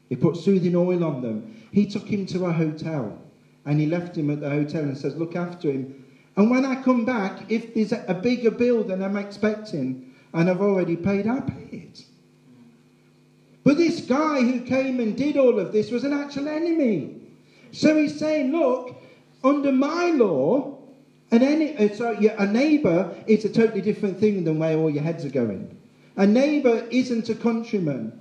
[0.09, 3.15] he put soothing oil on them, he took him to a hotel
[3.67, 5.87] and he left him at the hotel and says, Look after him.
[6.35, 9.99] And when I come back, if there's a bigger bill than I'm expecting
[10.33, 12.07] and I've already paid, I'll pay it.
[13.65, 17.18] But this guy who came and did all of this was an actual enemy.
[17.73, 18.95] So he's saying, Look,
[19.45, 20.79] under my law,
[21.31, 25.03] and any, uh, so a neighbour is a totally different thing than where all your
[25.03, 25.77] heads are going.
[26.17, 28.19] A neighbour isn't a countryman.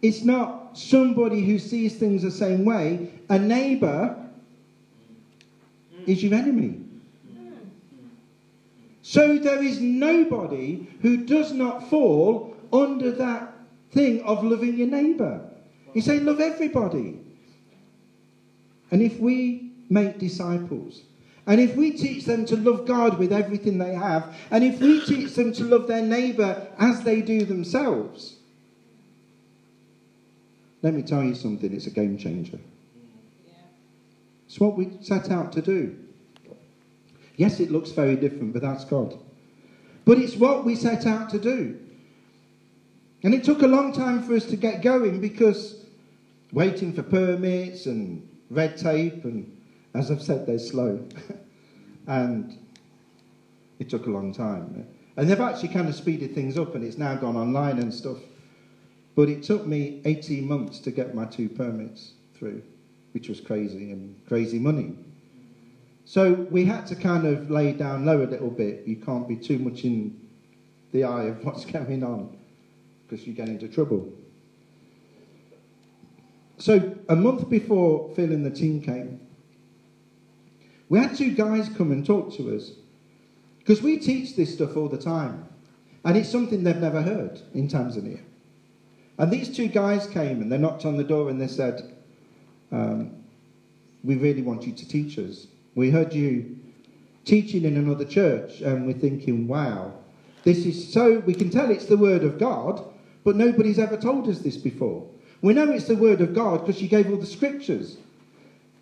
[0.00, 3.10] It's not somebody who sees things the same way.
[3.28, 4.16] A neighbour
[6.06, 6.80] is your enemy.
[9.02, 13.54] So there is nobody who does not fall under that
[13.90, 15.48] thing of loving your neighbour.
[15.94, 17.18] You say, love everybody.
[18.90, 21.02] And if we make disciples,
[21.46, 25.00] and if we teach them to love God with everything they have, and if we
[25.04, 28.36] teach them to love their neighbour as they do themselves,
[30.82, 32.58] let me tell you something, it's a game changer.
[34.46, 35.96] It's what we set out to do.
[37.36, 39.18] Yes, it looks very different, but that's God.
[40.04, 41.78] But it's what we set out to do.
[43.22, 45.84] And it took a long time for us to get going because
[46.52, 49.56] waiting for permits and red tape, and
[49.94, 51.06] as I've said, they're slow.
[52.06, 52.56] and
[53.78, 54.86] it took a long time.
[55.16, 58.18] And they've actually kind of speeded things up, and it's now gone online and stuff.
[59.14, 62.62] But it took me 18 months to get my two permits through,
[63.12, 64.94] which was crazy and crazy money.
[66.04, 68.86] So we had to kind of lay down low a little bit.
[68.86, 70.18] You can't be too much in
[70.92, 72.36] the eye of what's going on
[73.06, 74.10] because you get into trouble.
[76.58, 79.20] So a month before Phil and the team came,
[80.88, 82.72] we had two guys come and talk to us
[83.58, 85.46] because we teach this stuff all the time,
[86.04, 88.20] and it's something they've never heard in Tanzania.
[89.18, 91.94] And these two guys came and they knocked on the door and they said,
[92.72, 93.12] um,
[94.02, 95.46] We really want you to teach us.
[95.74, 96.58] We heard you
[97.24, 99.92] teaching in another church, and we're thinking, wow,
[100.44, 102.82] this is so, we can tell it's the Word of God,
[103.22, 105.06] but nobody's ever told us this before.
[105.40, 107.98] We know it's the Word of God because she gave all the scriptures,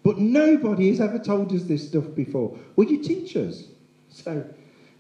[0.03, 2.57] but nobody has ever told us this stuff before.
[2.77, 3.65] Will you teach us?
[4.09, 4.45] So,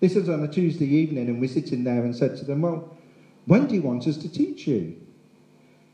[0.00, 2.90] this was on a Tuesday evening, and we're sitting there and said to them, Well,
[3.46, 4.96] when do you want us to teach you?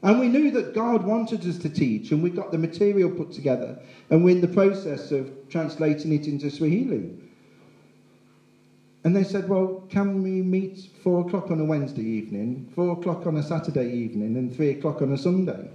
[0.02, 3.30] And we knew that God wanted us to teach, and we got the material put
[3.30, 3.78] together,
[4.10, 7.10] and we're in the process of translating it into Swahili.
[9.04, 13.26] And they said, Well, can we meet four o'clock on a Wednesday evening, four o'clock
[13.26, 15.68] on a Saturday evening, and three o'clock on a Sunday?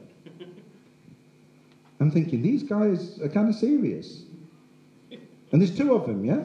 [2.00, 4.24] I'm thinking, these guys are kind of serious.
[5.52, 6.44] And there's two of them, yeah?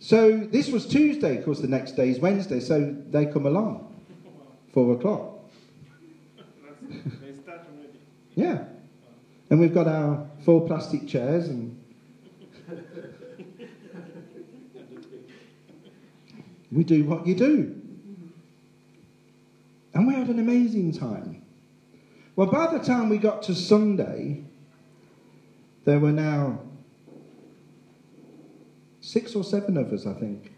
[0.00, 3.86] So this was Tuesday, of course, the next day is Wednesday, so they come along,
[4.72, 5.38] four o'clock.
[8.36, 8.64] Yeah.
[9.50, 11.76] And we've got our four plastic chairs and
[16.70, 17.76] we do what you do.
[19.92, 21.42] And we had an amazing time.
[22.36, 24.44] Well, by the time we got to Sunday,
[25.84, 26.60] there were now
[29.00, 30.52] six or seven of us, I think.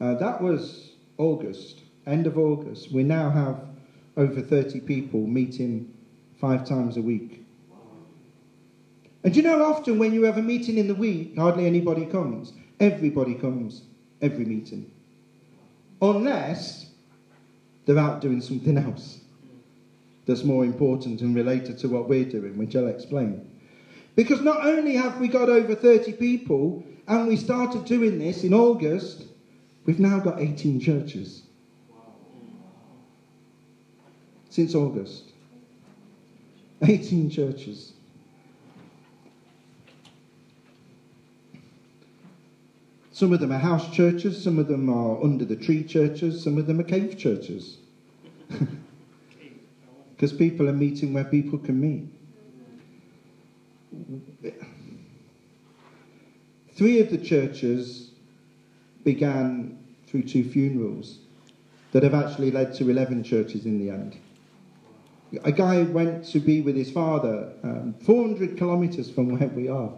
[0.00, 2.92] Uh, that was August, end of August.
[2.92, 3.64] We now have
[4.16, 5.92] over 30 people meeting
[6.40, 7.44] five times a week.
[9.24, 12.52] And you know, often when you have a meeting in the week, hardly anybody comes.
[12.78, 13.82] Everybody comes,
[14.20, 14.90] every meeting.
[16.00, 16.86] Unless
[17.86, 19.20] they're out doing something else.
[20.26, 23.46] that's more important and related to what we're doing, which I'll explain.
[24.16, 28.54] Because not only have we got over 30 people, and we started doing this in
[28.54, 29.24] August,
[29.84, 31.42] we've now got 18 churches.
[34.48, 35.32] Since August.
[36.82, 37.92] 18 churches.
[43.14, 46.58] Some of them are house churches, some of them are under the tree churches, some
[46.58, 47.78] of them are cave churches.
[50.16, 52.04] Because people are meeting where people can meet.
[56.70, 58.10] Three of the churches
[59.04, 61.18] began through two funerals
[61.92, 64.16] that have actually led to 11 churches in the end.
[65.44, 69.92] A guy went to be with his father um, 400 kilometres from where we are.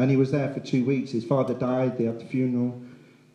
[0.00, 1.10] And he was there for two weeks.
[1.10, 2.80] His father died, they had the funeral.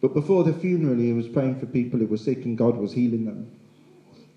[0.02, 2.92] But before the funeral, he was praying for people who were sick and God was
[2.92, 3.52] healing them.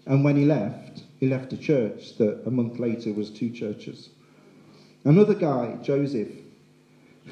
[0.05, 4.11] And when he left, he left a church that a month later was two churches.
[5.05, 6.29] Another guy, Joseph,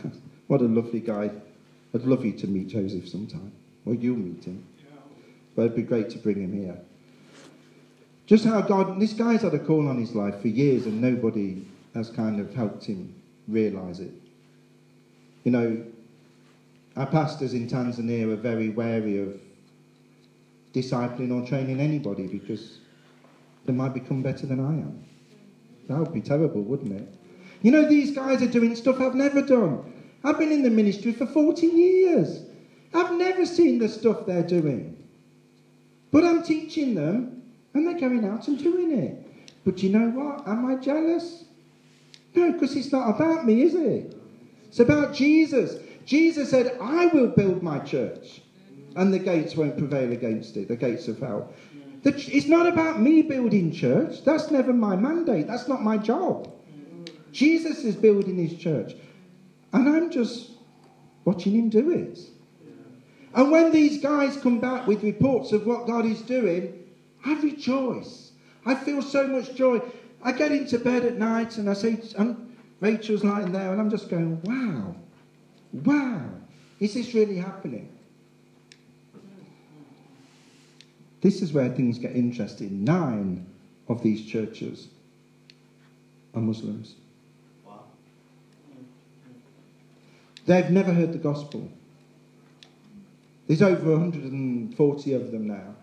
[0.46, 1.30] what a lovely guy.
[1.94, 3.52] I'd love you to meet Joseph sometime.
[3.84, 4.64] Or you'll meet him.
[5.54, 6.78] But it'd be great to bring him here.
[8.24, 11.66] Just how God, this guy's had a call on his life for years and nobody
[11.92, 13.14] has kind of helped him
[13.46, 14.12] realize it.
[15.46, 15.84] You know,
[16.96, 19.40] our pastors in Tanzania are very wary of
[20.72, 22.80] discipling or training anybody because
[23.64, 25.04] they might become better than I am.
[25.86, 27.06] That would be terrible, wouldn't it?
[27.62, 29.84] You know, these guys are doing stuff I've never done.
[30.24, 32.42] I've been in the ministry for 40 years.
[32.92, 34.96] I've never seen the stuff they're doing.
[36.10, 39.16] But I'm teaching them and they're going out and doing it.
[39.64, 40.48] But you know what?
[40.48, 41.44] Am I jealous?
[42.34, 44.15] No, because it's not about me, is it?
[44.76, 45.82] It's about Jesus.
[46.04, 48.42] Jesus said, I will build my church,
[48.94, 51.50] and the gates won't prevail against it, the gates of hell.
[52.04, 54.22] It's not about me building church.
[54.22, 55.46] That's never my mandate.
[55.46, 56.52] That's not my job.
[57.32, 58.92] Jesus is building his church.
[59.72, 60.50] And I'm just
[61.24, 62.18] watching him do it.
[63.32, 66.84] And when these guys come back with reports of what God is doing,
[67.24, 68.32] I rejoice.
[68.66, 69.80] I feel so much joy.
[70.22, 72.45] I get into bed at night and I say, and
[72.80, 74.94] Rachel's lying there, and I'm just going, wow,
[75.72, 76.30] wow,
[76.78, 77.88] is this really happening?
[81.22, 82.84] This is where things get interesting.
[82.84, 83.46] Nine
[83.88, 84.88] of these churches
[86.34, 86.94] are Muslims.
[90.44, 91.68] They've never heard the gospel.
[93.48, 95.74] There's over 140 of them now.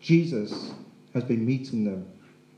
[0.00, 0.72] Jesus
[1.14, 2.06] has been meeting them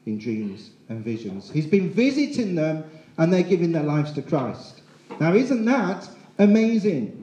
[0.05, 1.51] in dreams and visions.
[1.51, 2.85] He's been visiting them
[3.21, 4.81] and they're giving their lives to Christ.
[5.21, 7.23] Now, isn't that amazing?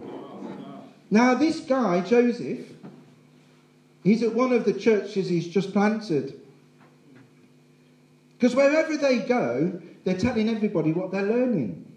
[1.10, 2.68] Now, this guy, Joseph,
[4.04, 6.40] he's at one of the churches he's just planted.
[8.38, 11.92] Because wherever they go, they're telling everybody what they're learning.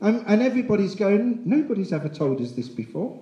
[0.00, 3.20] And, and everybody's going, nobody's ever told us this before.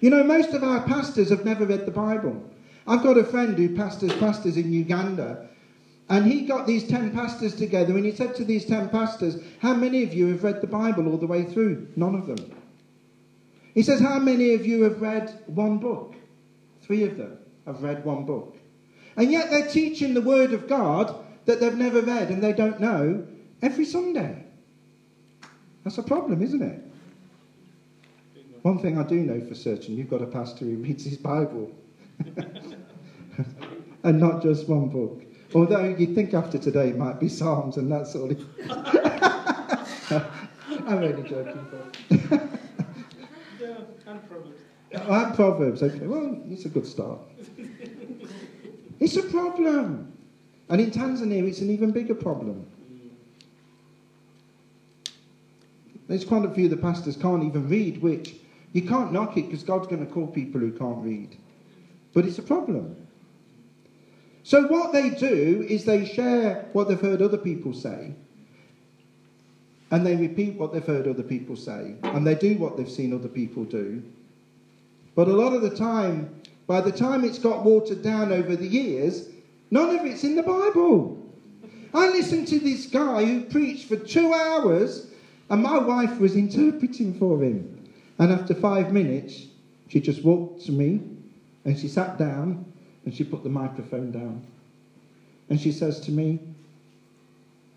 [0.00, 2.50] You know, most of our pastors have never read the Bible.
[2.88, 5.48] I've got a friend who pastors pastors in Uganda,
[6.12, 9.72] and he got these 10 pastors together and he said to these 10 pastors, How
[9.72, 11.88] many of you have read the Bible all the way through?
[11.96, 12.36] None of them.
[13.72, 16.14] He says, How many of you have read one book?
[16.82, 18.58] Three of them have read one book.
[19.16, 21.14] And yet they're teaching the Word of God
[21.46, 23.26] that they've never read and they don't know
[23.62, 24.44] every Sunday.
[25.82, 26.78] That's a problem, isn't it?
[28.60, 31.70] One thing I do know for certain you've got a pastor who reads his Bible.
[34.04, 35.24] and not just one book.
[35.54, 38.44] Although you'd think after today it might be Psalms and that sort of.
[40.86, 41.66] I'm only joking.
[41.70, 41.96] But
[43.60, 44.60] Yeah, and Proverbs.
[44.94, 46.06] oh, and Proverbs, okay.
[46.06, 47.18] Well, it's a good start.
[48.98, 50.12] It's a problem.
[50.68, 52.66] And in Tanzania, it's an even bigger problem.
[56.08, 58.36] There's quite a few of the pastors can't even read, which
[58.72, 61.36] you can't knock it because God's going to call people who can't read.
[62.12, 62.96] But it's a problem.
[64.44, 68.14] So what they do is they share what they've heard other people say,
[69.90, 73.12] and they repeat what they've heard other people say, and they do what they've seen
[73.12, 74.02] other people do.
[75.14, 76.34] But a lot of the time,
[76.66, 79.28] by the time it's got watered down over the years,
[79.70, 81.18] none of it's in the Bible.
[81.94, 85.06] I listened to this guy who preached for two hours,
[85.50, 87.68] and my wife was interpreting for him.
[88.18, 89.46] And after five minutes,
[89.88, 91.00] she just walked to me
[91.64, 92.71] and she sat down
[93.04, 94.46] and she put the microphone down.
[95.48, 96.40] And she says to me,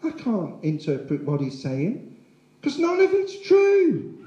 [0.04, 2.16] I can't interpret what he's saying
[2.62, 4.18] because none of it's true.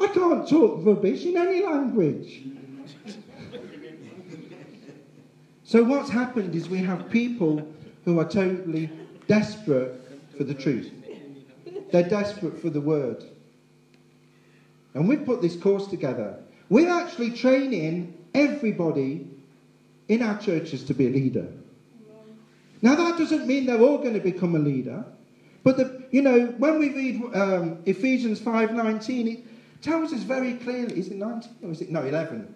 [0.00, 2.42] I can't talk rubbish in any language.
[5.64, 7.66] So what's happened is we have people
[8.04, 8.90] who are totally
[9.26, 10.00] desperate
[10.36, 10.92] for the truth.
[11.90, 13.24] They're desperate for the word.
[14.94, 16.38] And we've put this course together.
[16.68, 19.26] We're actually training everybody
[20.08, 21.48] in our churches to be a leader.
[22.82, 25.04] Now, that doesn't mean they're all going to become a leader.
[25.62, 29.44] But, the, you know, when we read um, Ephesians 5.19, it
[29.80, 32.52] tells us very clearly, is it 19 or is it, no, 11,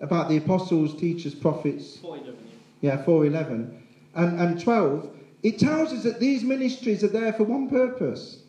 [0.00, 1.98] about the apostles, teachers, prophets.
[1.98, 2.46] 411.
[2.80, 3.72] Yeah, 4.11.
[4.14, 5.10] And, and 12,
[5.42, 8.40] it tells us that these ministries are there for one purpose.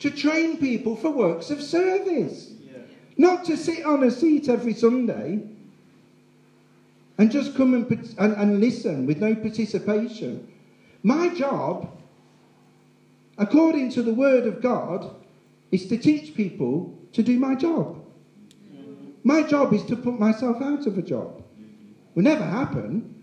[0.00, 2.52] To train people for works of service.
[3.22, 5.44] Not to sit on a seat every Sunday
[7.16, 10.48] and just come and, and, and listen with no participation.
[11.04, 11.88] My job,
[13.38, 15.14] according to the Word of God,
[15.70, 18.04] is to teach people to do my job.
[19.22, 21.44] My job is to put myself out of a job.
[22.16, 23.22] Will never happen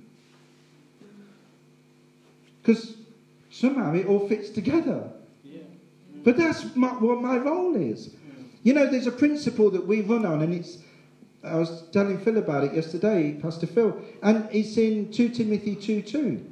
[2.61, 2.95] because
[3.51, 5.11] somehow it all fits together.
[5.43, 5.59] Yeah.
[6.23, 8.11] But that's my, what my role is.
[8.63, 10.79] You know, there's a principle that we run on, and it's.
[11.41, 16.01] I was telling Phil about it yesterday, Pastor Phil, and it's in 2 Timothy 2
[16.01, 16.45] 2.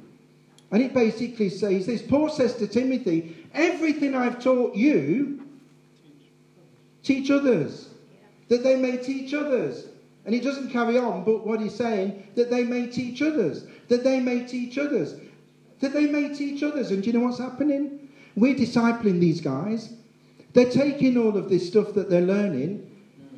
[0.70, 5.42] And it basically says this Paul says to Timothy, Everything I've taught you,
[7.02, 7.88] teach others,
[8.48, 9.86] that they may teach others.
[10.24, 14.04] And he doesn't carry on, but what he's saying, that they may teach others, that
[14.04, 15.14] they may teach others,
[15.80, 16.90] that they may teach others.
[16.90, 18.10] And do you know what's happening?
[18.36, 19.94] We're discipling these guys.
[20.52, 22.84] They're taking all of this stuff that they're learning,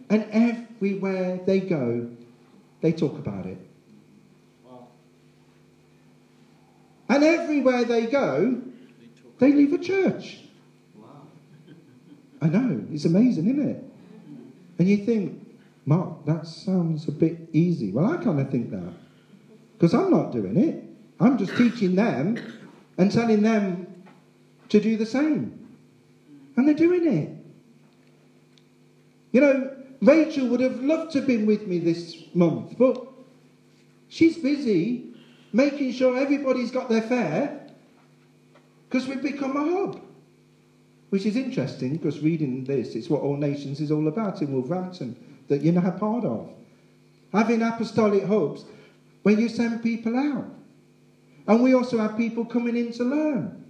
[0.09, 2.09] and everywhere they go,
[2.81, 3.59] they talk about it.
[4.65, 4.89] Wow.
[7.09, 8.63] And everywhere they go,
[9.39, 10.41] they leave a church.
[10.95, 11.27] Wow.
[12.41, 13.85] I know, it's amazing, isn't it?
[14.79, 15.47] And you think,
[15.85, 17.93] Mark, that sounds a bit easy.
[17.93, 18.93] Well, I kind of think that.
[19.75, 20.85] Because I'm not doing it.
[21.19, 22.39] I'm just teaching them
[22.97, 24.05] and telling them
[24.71, 25.60] to do the same.
[26.61, 27.31] And they're doing it.
[29.33, 33.03] You know, Rachel would have loved to have been with me this month, but
[34.09, 35.15] she's busy
[35.55, 37.67] making sure everybody's got their fare
[38.87, 40.03] because we've become a hub.
[41.09, 45.17] Which is interesting because reading this, it's what All Nations is all about in Wolverhampton
[45.49, 46.51] that you're now part of.
[47.33, 48.67] Having apostolic hubs
[49.23, 50.45] where you send people out.
[51.49, 53.61] And we also have people coming in to learn.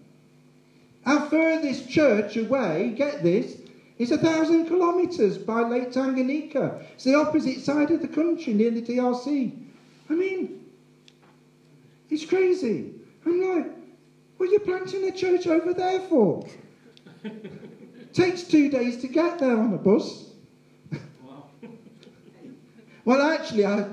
[1.06, 3.56] Our furthest church away, get this,
[3.98, 6.82] is a thousand kilometres by Lake Tanganyika.
[6.94, 9.58] It's the opposite side of the country, near the DRC.
[10.08, 10.64] I mean,
[12.08, 12.92] it's crazy.
[13.24, 13.66] I'm like,
[14.36, 16.46] what are you planting a church over there for?
[18.12, 20.32] Takes two days to get there on a bus.
[23.06, 23.88] Well, actually, I,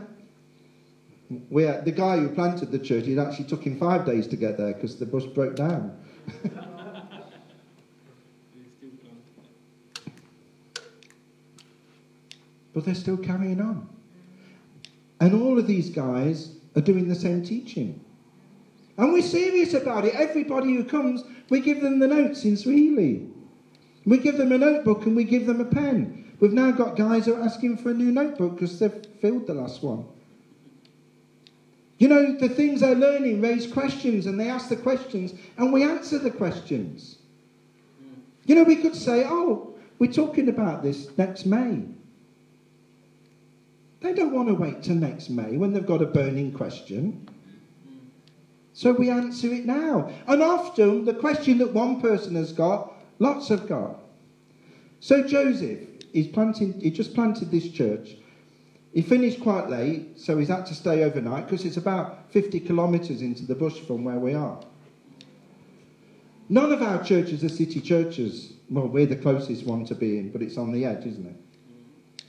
[1.49, 4.57] we the guy who planted the church, it actually took him five days to get
[4.57, 5.97] there because the bus broke down.
[8.57, 9.23] They still plant.
[12.77, 13.89] But they're still carrying on.
[15.19, 18.05] And all of these guys are doing the same teaching.
[18.99, 20.13] And we're serious about it.
[20.13, 23.31] Everybody who comes, we give them the notes in Swahili.
[24.05, 26.31] We give them a notebook and we give them a pen.
[26.39, 29.55] We've now got guys who are asking for a new notebook because they've filled the
[29.55, 30.05] last one.
[31.97, 35.81] You know, the things they're learning raise questions and they ask the questions and we
[35.81, 37.17] answer the questions.
[38.45, 41.96] You know, we could say, oh, we're talking about this next May.
[44.01, 47.27] They don't want to wait till next May when they've got a burning question.
[48.73, 50.11] So we answer it now.
[50.27, 53.99] And often the question that one person has got, lots have got.
[54.99, 55.79] So Joseph,
[56.13, 58.17] he's planting, he just planted this church.
[58.93, 63.21] He finished quite late, so he's had to stay overnight because it's about 50 kilometres
[63.21, 64.59] into the bush from where we are.
[66.49, 68.53] None of our churches are city churches.
[68.69, 72.23] Well, we're the closest one to being, but it's on the edge, isn't it?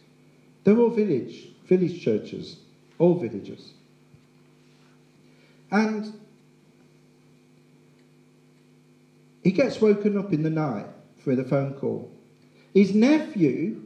[0.65, 2.57] They're all village, village churches,
[2.99, 3.73] all villages.
[5.71, 6.13] And
[9.45, 10.87] he gets woken up in the night
[11.19, 12.11] for the phone call.
[12.73, 13.83] His nephew,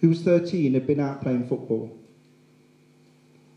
[0.00, 1.90] who was 13, had been out playing football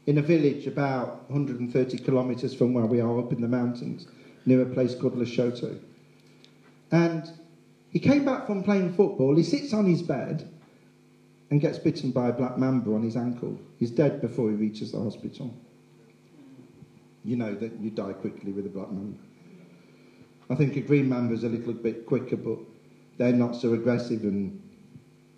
[0.06, 4.08] in a village about 130 kilometres from where we are, up in the mountains,
[4.46, 5.78] near a place called Lushoto.
[6.92, 7.30] And
[7.90, 9.36] he came back from playing football.
[9.36, 10.48] He sits on his bed
[11.56, 13.58] and gets bitten by a black mamba on his ankle.
[13.78, 15.56] He's dead before he reaches the hospital.
[17.24, 19.18] You know that you die quickly with a black mamba.
[20.50, 22.60] I think a green mamba is a little bit quicker, but
[23.18, 24.62] they're not so aggressive and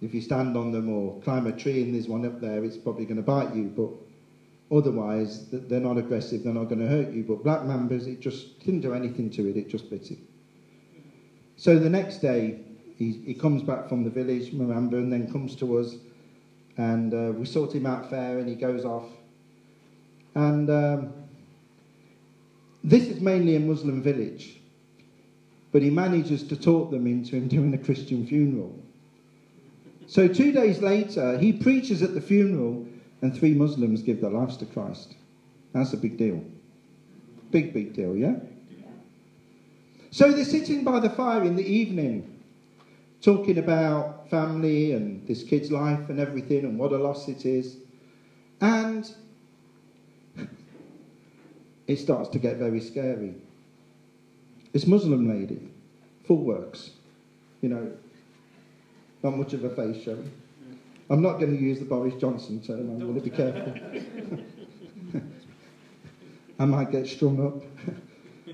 [0.02, 2.78] If you stand on them or climb a tree and there's one up there, it's
[2.78, 3.66] probably going to bite you.
[3.66, 6.44] But otherwise, they're not aggressive.
[6.44, 7.26] They're not going to hurt you.
[7.26, 9.56] But black mambas, it just didn't do anything to it.
[9.56, 10.18] It just bit it.
[11.58, 12.62] So the next day,
[12.98, 15.96] he, he comes back from the village, Miranda, and then comes to us,
[16.78, 19.10] and uh, we sort him out fare, and he goes off.
[20.36, 21.14] And um,
[22.84, 24.60] this is mainly a Muslim village,
[25.72, 28.78] but he manages to talk them into him doing a Christian funeral.
[30.08, 32.86] So two days later, he preaches at the funeral,
[33.22, 35.16] and three Muslims give their lives to Christ.
[35.74, 36.44] That's a big deal.
[37.52, 38.36] Big, big deal, yeah?
[40.12, 42.37] So they're sitting by the fire in the evening,
[43.22, 47.78] talking about family and this kid's life and everything and what a loss it is.
[48.62, 49.10] And
[51.88, 53.34] it starts to get very scary.
[54.72, 55.60] This Muslim lady,
[56.26, 56.92] full works,
[57.62, 57.92] you know,
[59.24, 60.18] not much of a face show.
[61.10, 63.74] I'm not going to use the Boris Johnson term, I'm going to be careful.
[66.60, 67.64] I might get strung up.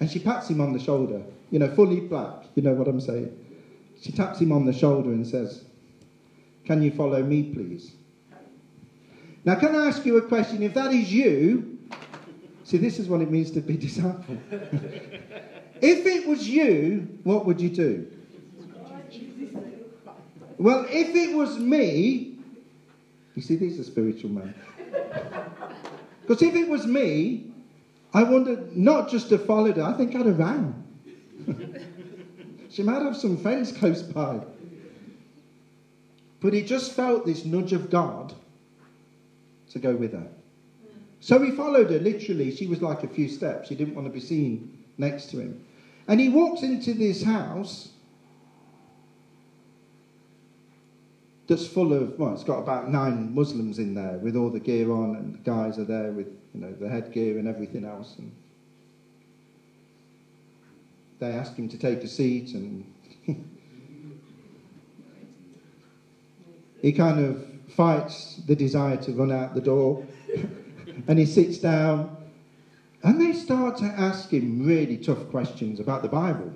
[0.00, 1.22] and she pats him on the shoulder,
[1.54, 3.30] you know, fully black, you know what I'm saying?
[4.00, 5.62] She taps him on the shoulder and says,
[6.64, 7.92] Can you follow me, please?
[9.44, 10.64] Now, can I ask you a question?
[10.64, 11.78] If that is you,
[12.64, 14.36] see, this is what it means to be disciple.
[15.80, 18.10] if it was you, what would you do?
[20.58, 22.36] Well, if it was me,
[23.36, 24.54] you see, these are spiritual men.
[26.22, 27.52] Because if it was me,
[28.12, 30.83] I wanted not just to follow her, I think I'd have ran.
[32.70, 34.40] She might have some friends close by.
[36.40, 38.34] But he just felt this nudge of God
[39.70, 40.28] to go with her.
[41.20, 42.54] So he followed her, literally.
[42.54, 43.68] She was like a few steps.
[43.68, 45.64] She didn't want to be seen next to him.
[46.06, 47.88] And he walks into this house
[51.46, 54.92] that's full of, well, it's got about nine Muslims in there with all the gear
[54.92, 58.16] on, and the guys are there with, you know, the headgear and everything else.
[58.18, 58.30] And
[61.18, 62.84] they ask him to take a seat, and
[66.82, 70.06] he kind of fights the desire to run out the door,
[71.08, 72.16] and he sits down,
[73.02, 76.52] and they start to ask him really tough questions about the Bible,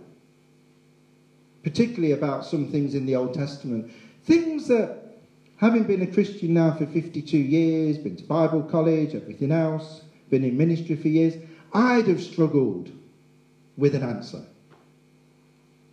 [1.62, 3.90] particularly about some things in the Old Testament.
[4.24, 5.20] Things that,
[5.56, 10.44] having been a Christian now for 52 years, been to Bible college, everything else, been
[10.44, 11.36] in ministry for years,
[11.72, 12.90] I'd have struggled
[13.78, 14.44] with an answer.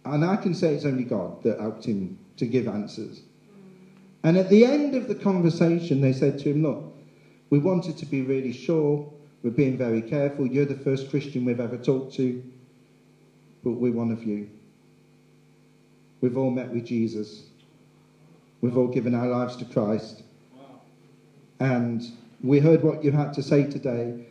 [0.03, 3.21] And I can say it's only God that helped him to give answers.
[4.23, 6.93] And at the end of the conversation, they said to him, Look,
[7.49, 9.11] we wanted to be really sure.
[9.43, 10.47] We're being very careful.
[10.47, 12.43] You're the first Christian we've ever talked to,
[13.63, 14.49] but we're one of you.
[16.21, 17.43] We've all met with Jesus.
[18.61, 20.23] We've all given our lives to Christ.
[21.59, 22.03] And
[22.43, 24.25] we heard what you had to say today.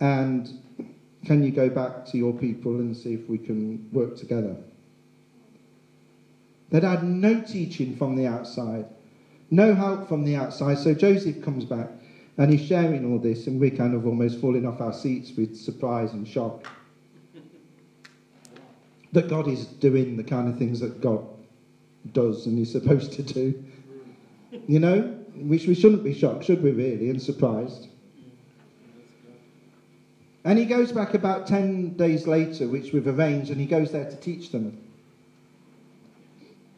[0.00, 0.50] And
[1.24, 4.56] can you go back to your people and see if we can work together?
[6.70, 8.86] They'd had no teaching from the outside,
[9.50, 10.78] no help from the outside.
[10.78, 11.88] So Joseph comes back
[12.36, 15.56] and he's sharing all this, and we're kind of almost falling off our seats with
[15.56, 16.66] surprise and shock
[19.12, 21.26] that God is doing the kind of things that God
[22.12, 23.64] does and is supposed to do.
[24.66, 27.88] You know, we, we shouldn't be shocked, should we, really, and surprised.
[30.48, 34.08] And he goes back about 10 days later, which we've arranged, and he goes there
[34.08, 34.78] to teach them.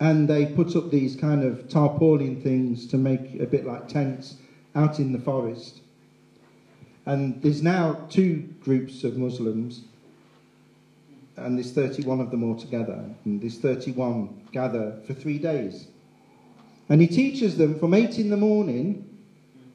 [0.00, 4.34] And they put up these kind of tarpaulin things to make a bit like tents
[4.74, 5.82] out in the forest.
[7.06, 9.82] And there's now two groups of Muslims,
[11.36, 13.04] and there's 31 of them all together.
[13.24, 15.86] And these 31 gather for three days.
[16.88, 19.08] And he teaches them from 8 in the morning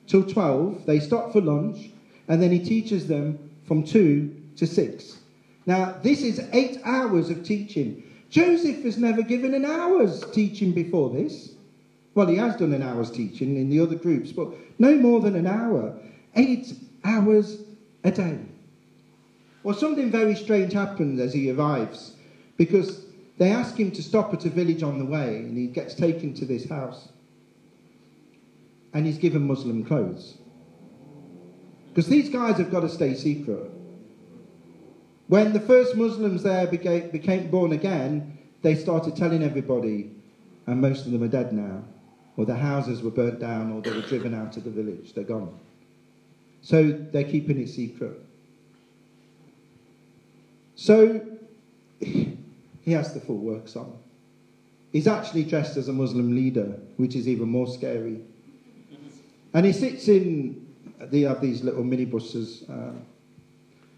[0.06, 0.86] till 12.
[0.86, 1.92] They stop for lunch,
[2.28, 5.20] and then he teaches them from 2 to 6.
[5.66, 8.04] Now, this is eight hours of teaching.
[8.30, 11.54] Joseph has never given an hour's teaching before this.
[12.14, 14.50] Well, he has done an hour's teaching in the other groups, but
[14.80, 15.98] no more than an hour.
[16.36, 17.62] Eight hours
[18.04, 18.40] a day.
[19.64, 22.14] Well, something very strange happens as he arrives
[22.58, 23.06] because
[23.38, 26.34] they ask him to stop at a village on the way and he gets taken
[26.36, 27.10] to this house.
[28.94, 30.38] And he's given Muslim clothes.
[31.96, 33.72] Because these guys have got to stay secret.
[35.28, 40.12] When the first Muslims there became, became born again, they started telling everybody,
[40.68, 41.86] and most of them are dead now,
[42.36, 45.14] or their houses were burnt down, or they were driven out of the village.
[45.14, 45.58] They're gone.
[46.62, 48.20] So they're keeping it secret.
[50.76, 51.26] So
[52.02, 53.98] he has the full works on.
[54.92, 58.20] He's actually dressed as a Muslim leader, which is even more scary.
[59.54, 60.65] And he sits in,
[61.12, 62.70] they have these little minibuses.
[62.70, 62.94] Uh,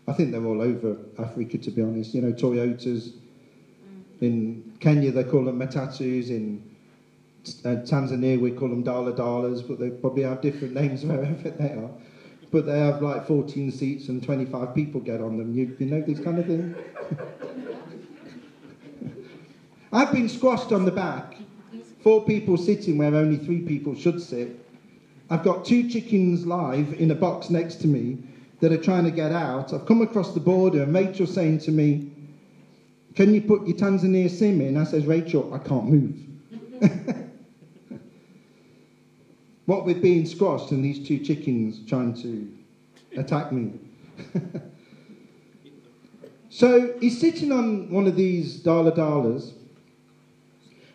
[0.07, 2.13] I think they're all over Africa, to be honest.
[2.13, 3.13] You know, Toyotas.
[4.21, 6.29] In Kenya, they call them matatus.
[6.29, 6.63] In
[7.65, 11.71] uh, Tanzania, we call them dala dalas, but they probably have different names wherever they
[11.71, 11.91] are.
[12.49, 15.53] But they have like 14 seats and 25 people get on them.
[15.53, 16.73] You, you know this kind of thing?
[19.91, 21.35] I've been squashed on the back,
[21.99, 24.66] four people sitting where only three people should sit.
[25.29, 28.17] I've got two chickens live in a box next to me
[28.61, 29.73] that are trying to get out.
[29.73, 32.11] I've come across the border and Rachel's saying to me,
[33.15, 34.77] Can you put your Tanzania SIM in?
[34.77, 36.15] I says, Rachel, I can't move.
[39.65, 42.49] what with being squashed and these two chickens trying to
[43.17, 43.73] attack me.
[46.49, 49.51] so he's sitting on one of these Dala Dalas,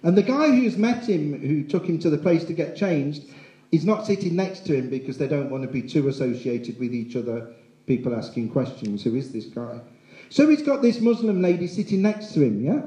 [0.03, 3.25] and the guy who's met him, who took him to the place to get changed,
[3.73, 6.95] is not sitting next to him because they don't want to be too associated with
[6.95, 7.49] each other,
[7.87, 9.03] people asking questions.
[9.03, 9.81] Who is this guy?
[10.29, 12.83] So he's got this Muslim lady sitting next to him, yeah?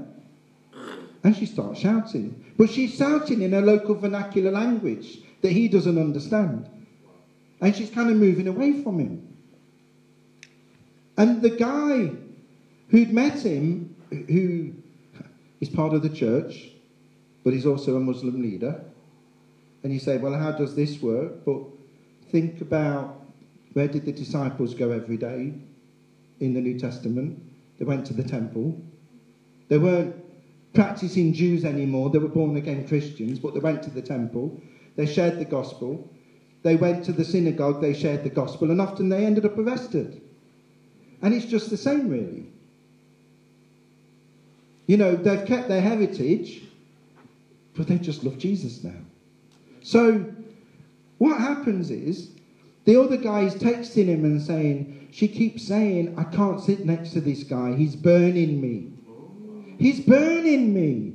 [1.24, 2.44] And she starts shouting.
[2.56, 6.70] But she's shouting in her local vernacular language that he doesn't understand.
[7.62, 9.36] And she's kind of moving away from him.
[11.18, 12.12] And the guy
[12.90, 14.74] who'd met him, who
[15.62, 16.70] is part of the church,
[17.44, 18.84] but he's also a Muslim leader,
[19.86, 21.46] and you say, well, how does this work?
[21.46, 21.62] But
[22.32, 23.08] think about
[23.74, 25.54] where did the disciples go every day
[26.40, 27.36] in the New Testament?
[27.78, 28.74] They went to the temple.
[29.68, 30.12] They weren't
[30.74, 32.10] practicing Jews anymore.
[32.10, 34.52] They were born again Christians, but they went to the temple.
[34.96, 36.02] They shared the gospel.
[36.64, 37.80] They went to the synagogue.
[37.80, 38.72] They shared the gospel.
[38.72, 40.08] And often they ended up arrested.
[41.22, 42.48] And it's just the same, really.
[44.88, 46.64] You know, they've kept their heritage,
[47.76, 49.05] but they just love Jesus now.
[49.86, 50.26] So,
[51.20, 52.32] what happens is
[52.86, 57.12] the other guy is texting him and saying, She keeps saying, I can't sit next
[57.12, 57.76] to this guy.
[57.76, 58.92] He's burning me.
[59.78, 61.14] He's burning me.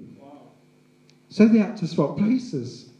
[1.31, 2.91] So they had to swap places.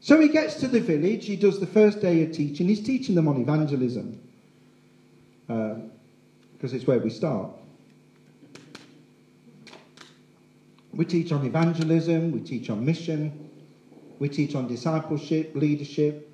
[0.00, 3.14] So he gets to the village, he does the first day of teaching, he's teaching
[3.14, 4.18] them on evangelism.
[5.46, 7.50] Because uh, it's where we start.
[10.94, 13.43] We teach on evangelism, we teach on mission,
[14.18, 16.30] we teach on discipleship, leadership,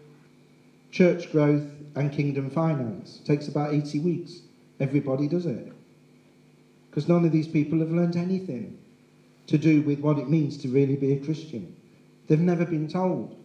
[0.91, 1.65] church growth,
[1.95, 3.21] and kingdom finance.
[3.23, 4.43] It takes about 80 weeks.
[4.79, 5.73] Everybody does it.
[6.89, 8.79] Because none of these people have learned anything
[9.47, 11.75] to do with what it means to really be a Christian.
[12.27, 13.37] They've never been told.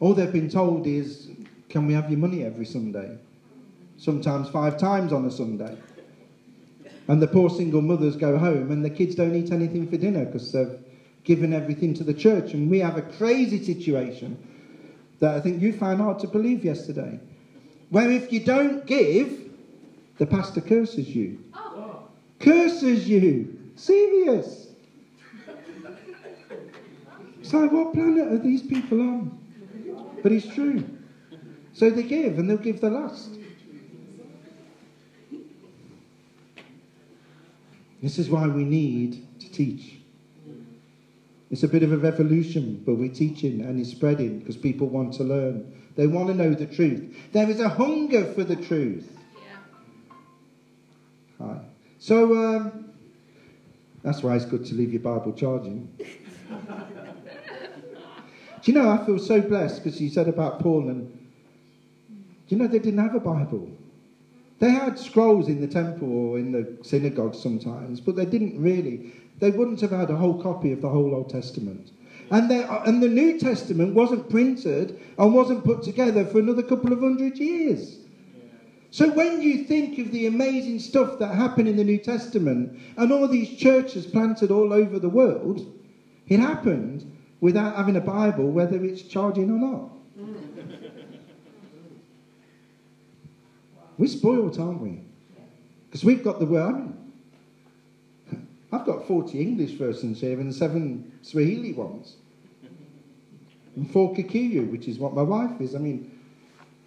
[0.00, 1.28] All they've been told is,
[1.68, 3.18] can we have your money every Sunday?
[3.98, 5.76] Sometimes five times on a Sunday.
[7.08, 10.24] And the poor single mothers go home and the kids don't eat anything for dinner
[10.24, 10.78] because they've
[11.24, 12.52] given everything to the church.
[12.54, 14.36] And we have a crazy situation
[15.20, 17.20] that I think you found hard to believe yesterday.
[17.90, 19.50] Where if you don't give,
[20.18, 21.42] the pastor curses you.
[21.54, 22.04] Oh.
[22.38, 23.58] Curses you.
[23.76, 24.68] Serious.
[27.40, 29.38] It's like, what planet are these people on?
[30.22, 30.84] But it's true.
[31.72, 33.30] So they give and they'll give the last.
[38.02, 39.99] This is why we need to teach.
[41.50, 45.14] It's a bit of a revolution, but we're teaching and it's spreading because people want
[45.14, 45.72] to learn.
[45.96, 47.16] They want to know the truth.
[47.32, 49.10] There is a hunger for the truth.
[49.36, 49.56] Yeah.
[51.46, 51.60] Hi.
[51.98, 52.92] So um,
[54.02, 55.92] that's why it's good to leave your Bible charging.
[58.62, 61.16] Do you know, I feel so blessed because you said about Paul and.
[61.16, 63.70] Do you know they didn't have a Bible?
[64.58, 69.12] They had scrolls in the temple or in the synagogue sometimes, but they didn't really.
[69.40, 71.90] They wouldn't have had a whole copy of the whole Old Testament.
[72.30, 77.00] And, and the New Testament wasn't printed and wasn't put together for another couple of
[77.00, 77.96] hundred years.
[78.92, 83.12] So when you think of the amazing stuff that happened in the New Testament and
[83.12, 85.80] all these churches planted all over the world,
[86.28, 87.10] it happened
[87.40, 89.90] without having a Bible, whether it's charging or not.
[93.96, 95.02] We're spoiled, aren't we?
[95.86, 96.94] Because we've got the word.
[98.72, 102.16] I've got 40 English versions here and seven Swahili ones.
[103.76, 105.74] And four Kikuyu, which is what my wife is.
[105.74, 106.18] I mean,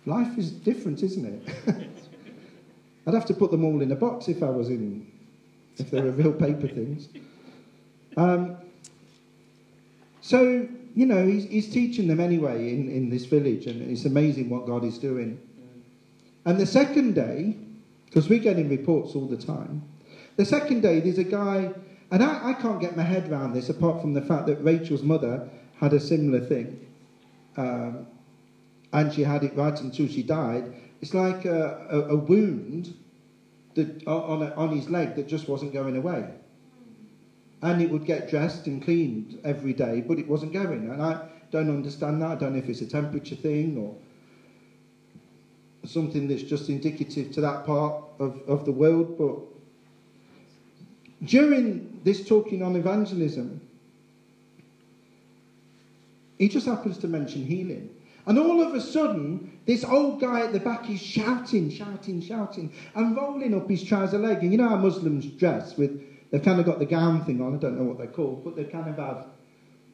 [0.05, 1.49] life is different, isn't it?
[3.07, 5.11] I'd have to put them all in a box if I was in,
[5.77, 7.09] if they were real paper things.
[8.15, 8.57] Um,
[10.21, 14.49] so, you know, he's, he's teaching them anyway in, in this village, and it's amazing
[14.49, 15.39] what God is doing.
[16.45, 17.57] And the second day,
[18.05, 19.81] because we're getting reports all the time,
[20.35, 21.73] the second day there's a guy
[22.13, 25.01] And I, I can't get my head around this apart from the fact that Rachel's
[25.01, 26.79] mother had a similar thing.
[27.57, 28.05] Um,
[28.91, 30.71] and she had it right until she died.
[31.01, 32.93] It's like a, a, a wound
[33.73, 36.29] that, on, a, on his leg that just wasn't going away.
[37.63, 40.91] And it would get dressed and cleaned every day, but it wasn't going.
[40.91, 41.17] And I
[41.49, 42.29] don't understand that.
[42.29, 43.95] I don't know if it's a temperature thing or
[45.83, 49.17] something that's just indicative to that part of, of the world.
[49.17, 49.39] But
[51.25, 53.61] during this talking on evangelism,
[56.37, 57.89] he just happens to mention healing.
[58.25, 62.73] And all of a sudden, this old guy at the back is shouting, shouting, shouting,
[62.95, 64.43] and rolling up his trouser leg.
[64.43, 66.01] And you know how Muslims dress with,
[66.31, 68.55] they've kind of got the gown thing on, I don't know what they're called, but
[68.55, 69.27] they kind of have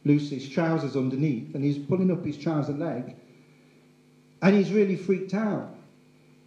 [0.05, 3.15] loose trousers underneath, and he's pulling up his trouser leg.
[4.41, 5.75] And he's really freaked out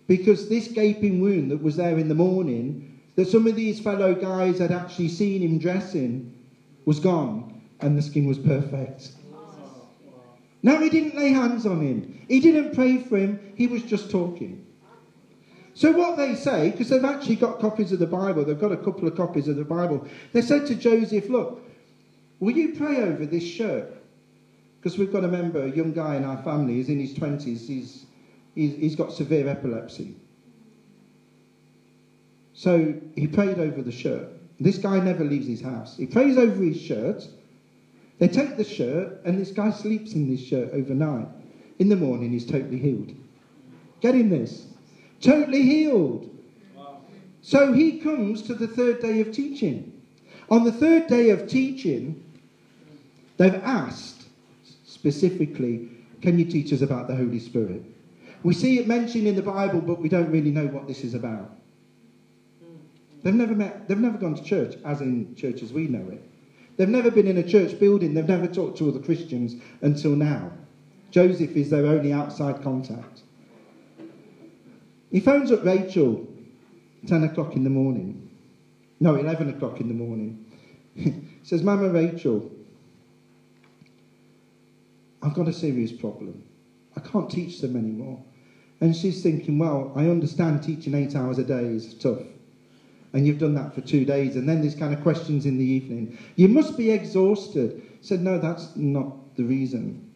[0.07, 4.15] because this gaping wound that was there in the morning, that some of these fellow
[4.15, 6.35] guys had actually seen him dressing,
[6.85, 9.13] was gone, and the skin was perfect.
[10.63, 12.25] No, he didn't lay hands on him.
[12.29, 13.41] He didn't pray for him.
[13.57, 14.65] He was just talking.
[15.75, 18.77] So what they say, because they've actually got copies of the Bible, they've got a
[18.77, 20.07] couple of copies of the Bible.
[20.33, 21.67] They said to Joseph, "Look,
[22.41, 23.91] will you pray over this shirt?
[24.79, 26.75] Because we've got a member, a young guy in our family.
[26.75, 27.67] He's in his twenties.
[27.67, 28.05] He's,
[28.55, 30.15] he's he's got severe epilepsy.
[32.63, 34.29] So he prayed over the shirt.
[34.61, 35.97] This guy never leaves his house.
[35.97, 37.29] He prays over his shirt."
[38.21, 41.27] They take the shirt, and this guy sleeps in this shirt overnight.
[41.81, 43.15] In the morning, he's totally healed.
[44.01, 44.69] Getting this?
[45.21, 46.31] Totally healed.
[47.41, 50.01] So he comes to the third day of teaching.
[50.49, 52.23] On the third day of teaching,
[53.39, 54.29] they've asked
[54.85, 55.89] specifically,
[56.21, 57.83] Can you teach us about the Holy Spirit?
[58.45, 61.15] We see it mentioned in the Bible, but we don't really know what this is
[61.15, 61.57] about.
[63.23, 66.23] They've never met, they've never gone to church, as in church as we know it.
[66.77, 70.53] They've never been in a church building, they've never talked to other Christians until now.
[71.11, 73.23] Joseph is their only outside contact.
[75.11, 76.27] He phones up Rachel
[77.07, 78.31] 10 o'clock in the morning.
[78.99, 80.45] No, 11 o'clock in the morning.
[81.43, 82.51] says, Mama Rachel,
[85.20, 86.43] I've got a serious problem.
[86.97, 88.20] I can't teach them anymore.
[88.81, 92.23] And she's thinking, well, I understand teaching eight hours a day is tough
[93.13, 95.65] and you've done that for two days, and then there's kind of questions in the
[95.65, 96.19] evening.
[96.37, 97.83] You must be exhausted.
[98.01, 100.11] Said, No, that's not the reason.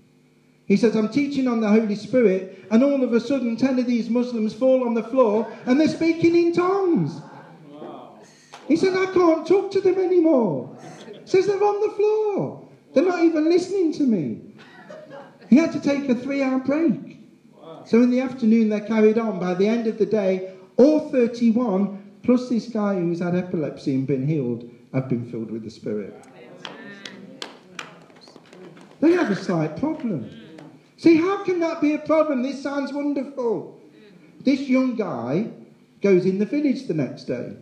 [0.66, 3.86] He says, I'm teaching on the Holy Spirit, and all of a sudden, 10 of
[3.86, 7.20] these Muslims fall on the floor and they're speaking in tongues.
[7.70, 8.18] Wow.
[8.66, 10.76] He said, I can't talk to them anymore.
[11.12, 12.68] He says, They're on the floor.
[12.94, 14.40] They're not even listening to me.
[15.48, 17.20] He had to take a three hour break.
[17.52, 17.84] Wow.
[17.84, 19.38] So in the afternoon, they carried on.
[19.38, 24.04] By the end of the day, all 31 Plus, this guy who's had epilepsy and
[24.04, 26.12] been healed have been filled with the Spirit.
[29.00, 30.28] They have a slight problem.
[30.96, 32.42] See, how can that be a problem?
[32.42, 33.80] This sounds wonderful.
[34.40, 35.52] This young guy
[36.02, 37.58] goes in the village the next day.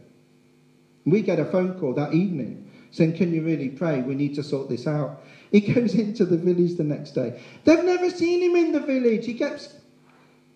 [1.04, 4.00] We get a phone call that evening saying, Can you really pray?
[4.00, 5.20] We need to sort this out.
[5.52, 7.38] He goes into the village the next day.
[7.64, 9.26] They've never seen him in the village.
[9.26, 9.74] He kept,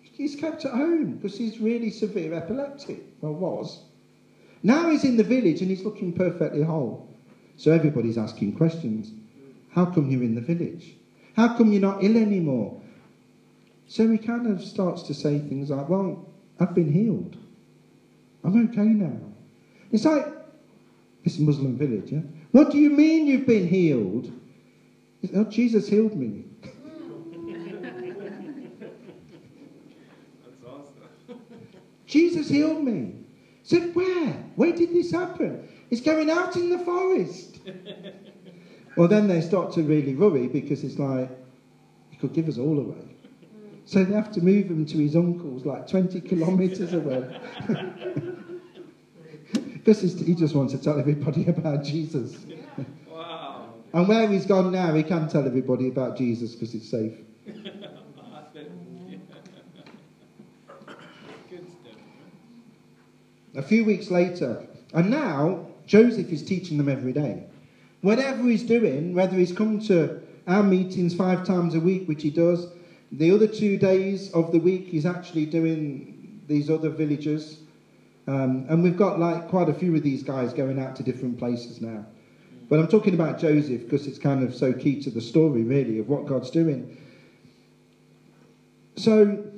[0.01, 3.03] he's kept at home because he's really severe epileptic.
[3.21, 3.83] Well, was.
[4.63, 7.07] Now he's in the village and he's looking perfectly whole.
[7.57, 9.11] So everybody's asking questions.
[9.69, 10.95] How come you're in the village?
[11.35, 12.81] How come you're not ill anymore?
[13.87, 16.27] So he kind of starts to say things like, Well,
[16.59, 17.37] I've been healed.
[18.43, 19.19] I'm okay now.
[19.91, 20.25] It's like
[21.23, 22.21] this Muslim village, yeah?
[22.51, 24.31] What do you mean you've been healed?
[25.35, 26.45] Oh, Jesus healed me.
[26.61, 26.75] That's
[30.65, 31.41] awesome.
[32.05, 33.18] Jesus healed me.
[33.69, 34.31] Said, where?
[34.55, 35.69] Where did this happen?
[35.91, 37.59] It's going out in the forest.
[38.97, 41.29] well, then they start to really worry because it's like,
[42.09, 43.15] he could give us all away.
[43.85, 47.39] So they have to move him to his uncle's like 20 kilometres away.
[49.75, 52.37] because he just wants to tell everybody about Jesus.
[53.07, 53.75] Wow.
[53.93, 57.19] And where he's gone now, he can tell everybody about Jesus because it's safe.
[63.59, 67.43] A few weeks later, and now Joseph is teaching them every day.
[67.99, 72.29] Whatever he's doing, whether he's come to our meetings five times a week, which he
[72.29, 72.67] does,
[73.11, 77.57] the other two days of the week he's actually doing these other villages.
[78.27, 81.37] Um, and we've got like quite a few of these guys going out to different
[81.37, 82.05] places now.
[82.69, 85.99] But I'm talking about Joseph because it's kind of so key to the story, really,
[85.99, 86.95] of what God's doing.
[88.95, 89.48] So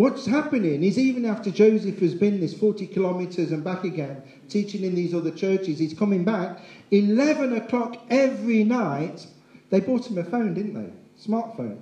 [0.00, 4.82] what's happening is even after Joseph has been this 40 kilometres and back again, teaching
[4.82, 6.58] in these other churches, he's coming back.
[6.90, 9.26] 11 o'clock every night,
[9.68, 10.90] they bought him a phone, didn't they?
[11.22, 11.76] Smartphone.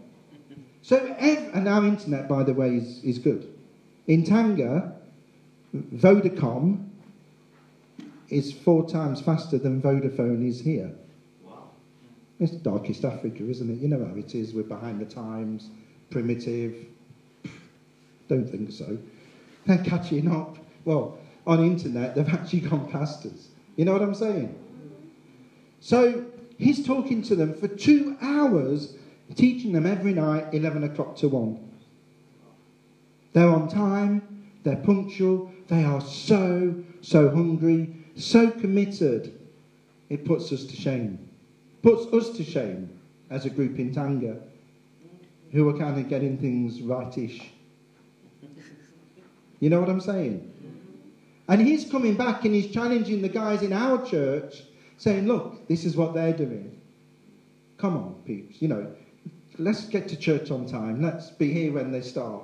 [0.82, 3.46] So, ev- and our internet, by the way, is, is good.
[4.08, 4.96] In Tanga,
[5.72, 6.88] Vodacom
[8.30, 10.90] is four times faster than Vodafone is here.
[11.44, 11.70] Wow.
[12.40, 13.78] It's darkest Africa, isn't it?
[13.78, 14.54] You know how it is.
[14.54, 15.70] We're behind the times,
[16.10, 16.74] primitive.
[18.28, 18.98] Don't think so.
[19.66, 20.58] They're catching up.
[20.84, 23.48] Well, on internet, they've actually gone past us.
[23.76, 24.54] You know what I'm saying?
[25.80, 26.26] So
[26.58, 28.94] he's talking to them for two hours,
[29.34, 31.64] teaching them every night, 11 o'clock to 1.
[33.32, 39.38] They're on time, they're punctual, they are so, so hungry, so committed.
[40.08, 41.28] It puts us to shame.
[41.82, 42.98] Puts us to shame
[43.30, 44.38] as a group in Tanga
[45.52, 47.52] who are kind of getting things rightish.
[49.60, 50.52] You know what I'm saying?
[51.48, 54.62] And he's coming back and he's challenging the guys in our church,
[54.98, 56.80] saying, Look, this is what they're doing.
[57.78, 58.92] Come on, peeps, you know,
[59.58, 61.00] let's get to church on time.
[61.00, 62.42] Let's be here when they start.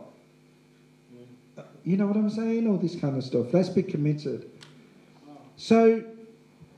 [1.84, 2.66] You know what I'm saying?
[2.66, 3.52] All this kind of stuff.
[3.52, 4.50] Let's be committed.
[5.56, 6.02] So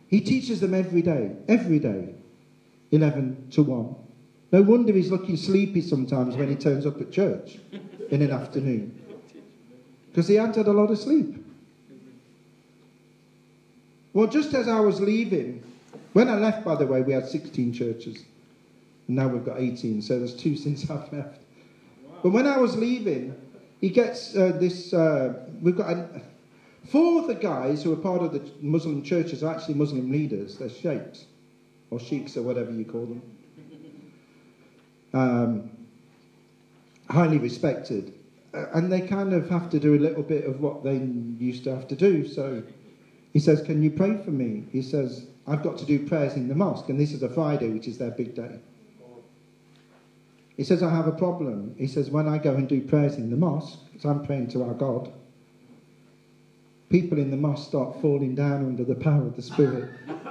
[0.08, 2.14] he teaches them every day, every day,
[2.90, 3.94] 11 to 1.
[4.52, 7.58] No wonder he's looking sleepy sometimes when he turns up at church
[8.10, 9.00] in an afternoon.
[10.16, 11.44] Because he hadn't had a lot of sleep.
[14.14, 15.62] Well, just as I was leaving,
[16.14, 18.24] when I left, by the way, we had 16 churches.
[19.08, 21.42] And now we've got 18, so there's two since I've left.
[22.22, 23.36] But when I was leaving,
[23.82, 24.94] he gets uh, this.
[24.94, 25.94] Uh, we've got
[26.88, 30.56] four of the guys who are part of the Muslim churches are actually Muslim leaders.
[30.56, 31.26] They're sheikhs,
[31.90, 33.22] or sheiks, or whatever you call them.
[35.12, 35.70] Um,
[37.10, 38.14] highly respected.
[38.72, 40.96] And they kind of have to do a little bit of what they
[41.38, 42.26] used to have to do.
[42.26, 42.62] So
[43.32, 44.64] he says, Can you pray for me?
[44.72, 47.70] He says, I've got to do prayers in the mosque, and this is a Friday,
[47.70, 48.60] which is their big day.
[50.56, 51.74] He says, I have a problem.
[51.76, 54.62] He says, when I go and do prayers in the mosque, because I'm praying to
[54.62, 55.12] our God,
[56.88, 59.90] people in the mosque start falling down under the power of the Spirit.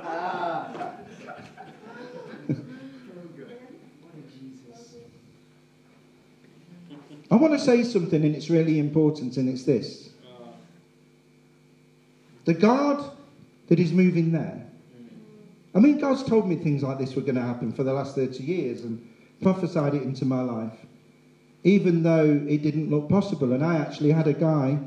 [7.31, 10.09] I want to say something, and it's really important, and it's this.
[12.45, 13.03] The God
[13.67, 14.67] that is moving there.
[15.73, 18.15] I mean, God's told me things like this were going to happen for the last
[18.15, 19.05] 30 years and
[19.41, 20.77] prophesied it into my life,
[21.63, 23.51] even though it didn't look possible.
[23.51, 24.79] And I actually had a guy,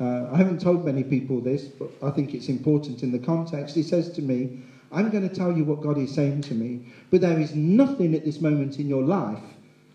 [0.00, 3.74] uh, I haven't told many people this, but I think it's important in the context.
[3.74, 4.58] He says to me,
[4.90, 8.14] I'm going to tell you what God is saying to me, but there is nothing
[8.14, 9.42] at this moment in your life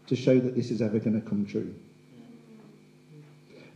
[0.07, 1.73] to show that this is ever going to come true.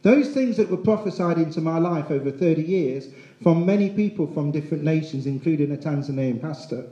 [0.03, 3.09] Those things that were prophesied into my life over 30 years
[3.41, 6.87] from many people from different nations, including a Tanzanian pastor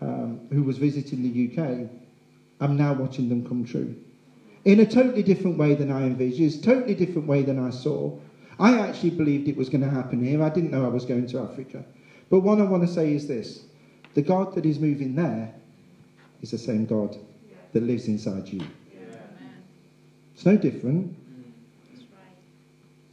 [0.00, 1.88] um, who was visiting the UK,
[2.60, 3.94] I'm now watching them come true.
[4.64, 8.16] In a totally different way than I envisaged, totally different way than I saw.
[8.58, 10.42] I actually believed it was going to happen here.
[10.42, 11.84] I didn't know I was going to Africa.
[12.30, 13.64] But what I want to say is this
[14.14, 15.52] the God that is moving there
[16.40, 17.18] is the same God
[17.74, 18.62] that lives inside you.
[20.34, 21.14] It's no different.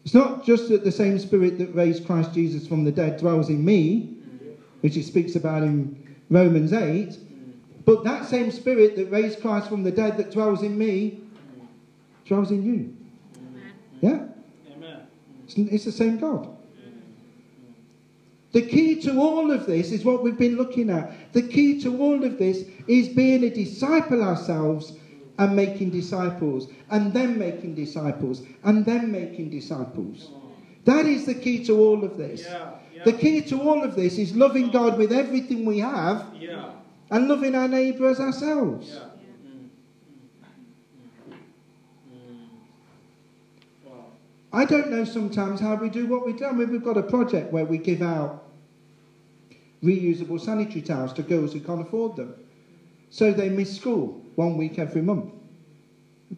[0.06, 3.50] It's not just that the same spirit that raised Christ Jesus from the dead dwells
[3.50, 4.16] in me,
[4.80, 7.18] which it speaks about in Romans 8,
[7.86, 11.20] but that same spirit that raised Christ from the dead that dwells in me
[12.26, 12.96] dwells in you.
[14.02, 14.28] Yeah?
[14.76, 15.02] Amen.
[15.44, 16.48] It's, it's the same God.
[18.52, 21.34] The key to all of this is what we've been looking at.
[21.34, 24.94] The key to all of this is being a disciple ourselves
[25.38, 30.30] and making disciples, and then making disciples, and then making disciples.
[30.86, 32.44] That is the key to all of this.
[32.44, 33.04] Yeah, yeah.
[33.06, 36.72] The key to all of this is loving God with everything we have Yeah.
[37.10, 38.92] and loving our neighbour as ourselves.
[38.94, 39.00] Yeah.
[39.48, 39.70] Mm.
[42.12, 42.48] Mm.
[43.86, 44.06] Wow.
[44.54, 46.46] I don't know sometimes how we do what we do.
[46.46, 48.41] I mean, we've got a project where we give out
[49.84, 52.34] reusable sanitary towels to girls who can't afford them.
[53.10, 55.34] So they miss school one week every month.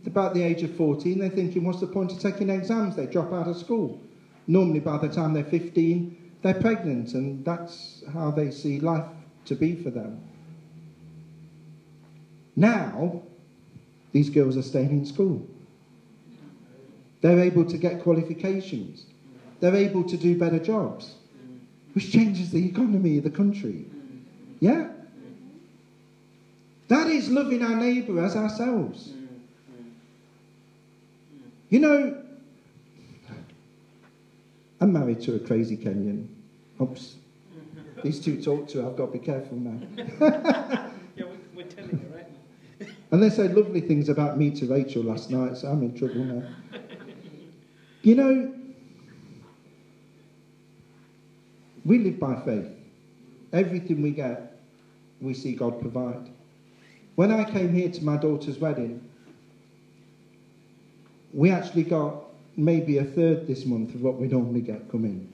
[0.02, 2.96] At about the age of 14, they're thinking, what's the point of taking exams?
[2.96, 4.00] They drop out of school.
[4.48, 9.06] Normally, by the time they're 15, they're pregnant, and that's how they see life
[9.46, 10.20] to be for them.
[12.56, 13.22] Now,
[14.12, 15.46] these girls are staying in school.
[17.22, 19.06] They're able to get qualifications.
[19.60, 21.16] They're able to do better jobs,
[21.94, 23.86] which changes the economy of the country.
[24.60, 24.90] Yeah?
[26.88, 29.14] That is loving our neighbour as ourselves.
[31.70, 32.24] You know,
[34.80, 36.28] I'm married to a crazy Kenyan.
[36.82, 37.16] Oops.
[38.04, 40.90] These two talk to her, I've got to be careful now.
[41.16, 42.28] Yeah, we, we're telling you right
[42.80, 42.88] now.
[43.12, 46.24] And they said lovely things about me to Rachel last night, so I'm in trouble
[46.24, 46.44] now.
[48.02, 48.54] You know,
[51.86, 52.70] we live by faith.
[53.52, 54.58] Everything we get,
[55.22, 56.30] we see God provide.
[57.16, 59.02] When I came here to my daughter's wedding,
[61.34, 62.24] we actually got
[62.56, 65.32] maybe a third this month of what we normally get coming.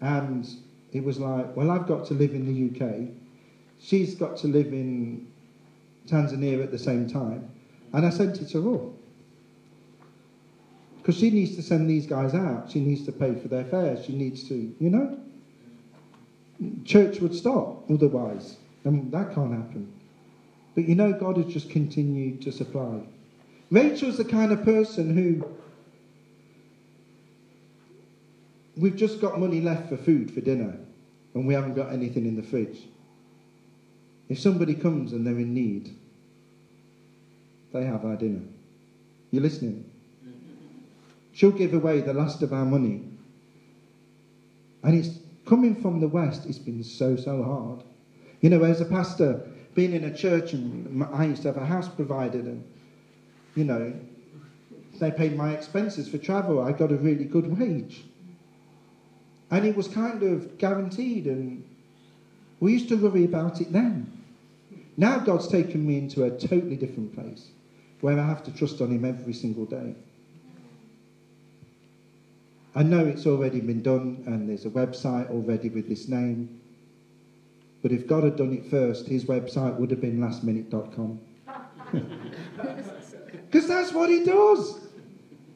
[0.00, 0.48] And
[0.92, 3.08] it was like, well, I've got to live in the UK.
[3.78, 5.26] She's got to live in
[6.06, 7.50] Tanzania at the same time.
[7.92, 8.99] And I sent it to her.
[11.10, 12.70] Because she needs to send these guys out.
[12.70, 14.04] She needs to pay for their fares.
[14.04, 15.18] She needs to, you know?
[16.84, 18.58] Church would stop otherwise.
[18.84, 19.92] And that can't happen.
[20.76, 23.00] But you know, God has just continued to supply.
[23.72, 25.44] Rachel's the kind of person who
[28.76, 30.78] we've just got money left for food for dinner
[31.34, 32.82] and we haven't got anything in the fridge.
[34.28, 35.92] If somebody comes and they're in need,
[37.72, 38.42] they have our dinner.
[39.32, 39.89] You listening?
[41.40, 43.00] She'll give away the last of our money.
[44.82, 47.82] And it's coming from the West, it's been so, so hard.
[48.42, 51.64] You know, as a pastor, being in a church, and I used to have a
[51.64, 52.62] house provided, and,
[53.54, 53.90] you know,
[54.98, 56.60] they paid my expenses for travel.
[56.60, 58.04] I got a really good wage.
[59.50, 61.64] And it was kind of guaranteed, and
[62.60, 64.12] we used to worry about it then.
[64.98, 67.48] Now God's taken me into a totally different place
[68.02, 69.94] where I have to trust on Him every single day.
[72.74, 76.48] I know it's already been done and there's a website already with this name.
[77.82, 81.20] But if God had done it first, his website would have been lastminute.com.
[83.50, 84.80] Because that's what he does.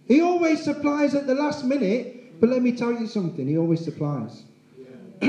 [0.08, 3.84] He always supplies at the last minute, but let me tell you something, he always
[3.84, 4.44] supplies.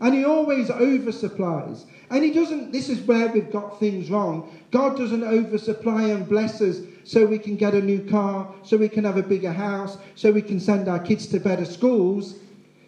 [0.00, 1.84] and he always oversupplies.
[2.10, 4.42] And he doesn't, this is where we've got things wrong.
[4.70, 8.88] God doesn't oversupply and bless us so we can get a new car, so we
[8.88, 12.36] can have a bigger house, so we can send our kids to better schools.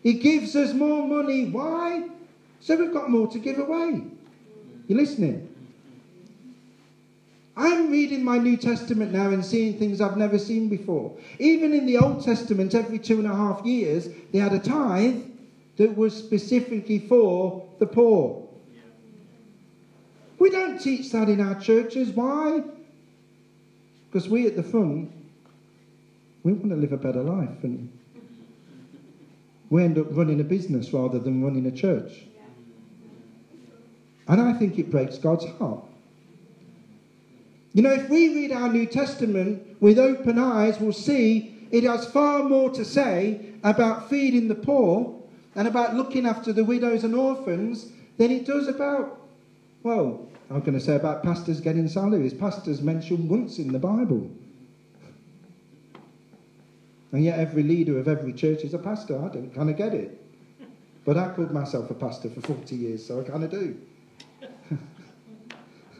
[0.02, 1.46] He gives us more money.
[1.46, 2.02] Why?
[2.60, 4.04] So we've got more to give away.
[4.88, 5.48] You listening?
[7.56, 11.12] I'm reading my New Testament now and seeing things I've never seen before.
[11.38, 15.20] Even in the Old Testament, every two and a half years, they had a tithe
[15.76, 18.42] that was specifically for the poor.
[20.38, 22.10] We don't teach that in our churches.
[22.12, 22.62] Why?
[24.12, 25.10] Because we at the front,
[26.42, 27.90] we want to live a better life and
[29.70, 32.24] we end up running a business rather than running a church.
[34.28, 35.84] And I think it breaks God's heart.
[37.72, 42.04] You know, if we read our New Testament with open eyes, we'll see it has
[42.04, 45.18] far more to say about feeding the poor
[45.54, 49.22] and about looking after the widows and orphans than it does about,
[49.82, 52.34] well, I'm going to say about pastors getting salaries.
[52.34, 54.30] Pastors mentioned once in the Bible.
[57.12, 59.16] And yet every leader of every church is a pastor.
[59.16, 60.18] I don't kind of get it.
[61.04, 63.76] But I called myself a pastor for 40 years, so I kind of do.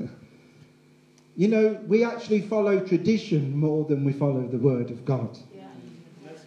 [1.36, 5.38] you know, we actually follow tradition more than we follow the Word of God.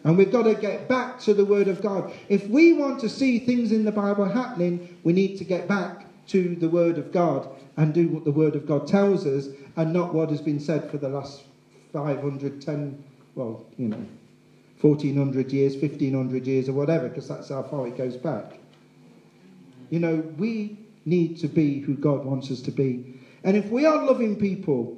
[0.03, 2.13] And we've got to get back to the Word of God.
[2.29, 6.04] If we want to see things in the Bible happening, we need to get back
[6.27, 7.47] to the Word of God
[7.77, 10.89] and do what the Word of God tells us and not what has been said
[10.89, 11.43] for the last
[11.93, 13.03] 510,
[13.35, 14.05] well, you know,
[14.81, 18.59] 1400 years, 1500 years, or whatever, because that's how far it goes back.
[19.89, 23.15] You know, we need to be who God wants us to be.
[23.43, 24.97] And if we are loving people,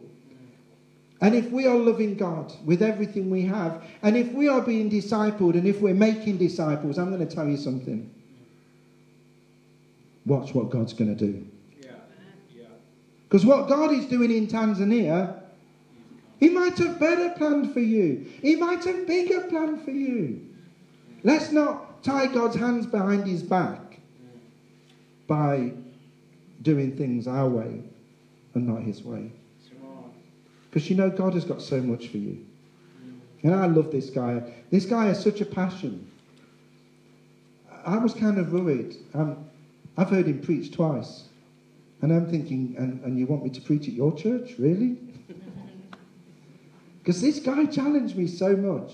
[1.20, 4.90] and if we are loving God with everything we have, and if we are being
[4.90, 8.10] discipled, and if we're making disciples, I'm going to tell you something.
[10.28, 11.48] Watch what God's going to do.
[11.82, 11.92] Yeah.
[12.54, 12.66] Yeah.
[13.24, 15.42] Because what God is doing in Tanzania,
[16.40, 18.30] He might have better planned for you.
[18.42, 20.46] He might have bigger planned for you.
[21.24, 24.00] Let's not tie God's hands behind His back
[25.28, 25.72] by
[26.62, 27.82] doing things our way
[28.54, 29.32] and not His way.
[30.70, 32.46] Because you know God has got so much for you.
[33.44, 34.44] And I love this guy.
[34.72, 36.12] This guy has such a passion.
[37.86, 38.98] I was kind of worried.
[39.14, 39.46] Um,
[39.98, 41.24] I've heard him preach twice.
[42.02, 44.54] And I'm thinking, and, and you want me to preach at your church?
[44.58, 44.98] Really?
[47.00, 48.92] Because this guy challenged me so much.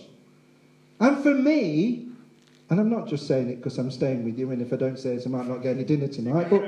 [1.00, 2.14] And for me,
[2.74, 4.98] And I'm not just saying it because I'm staying with you, and if I don't
[4.98, 6.50] say it, I might not get any dinner tonight.
[6.50, 6.64] But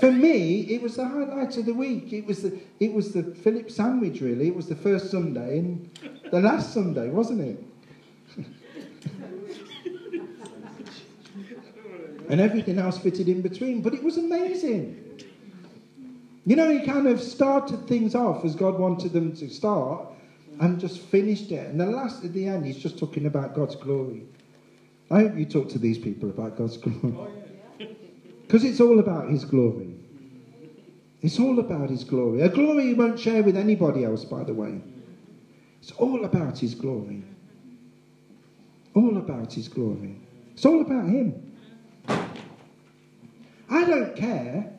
[0.00, 2.12] for me, it was the highlight of the week.
[2.12, 4.48] It was the, it was the Philip sandwich, really.
[4.48, 5.88] It was the first Sunday and
[6.32, 7.62] the last Sunday, wasn't it?
[12.28, 13.82] And everything else fitted in between.
[13.82, 14.96] But it was amazing.
[16.44, 20.06] You know, he kind of started things off as God wanted them to start
[20.60, 21.68] and just finished it.
[21.68, 24.24] And the last, at the end, he's just talking about God's glory.
[25.10, 27.14] I hope you talk to these people about God's glory.
[27.16, 27.28] Oh,
[28.42, 29.96] because it's all about his glory.
[31.20, 32.42] It's all about his glory.
[32.42, 34.80] A glory he won't share with anybody else, by the way.
[35.80, 37.24] It's all about his glory.
[38.94, 40.16] All about his glory.
[40.52, 41.45] It's all about him.
[42.08, 44.72] I don't care.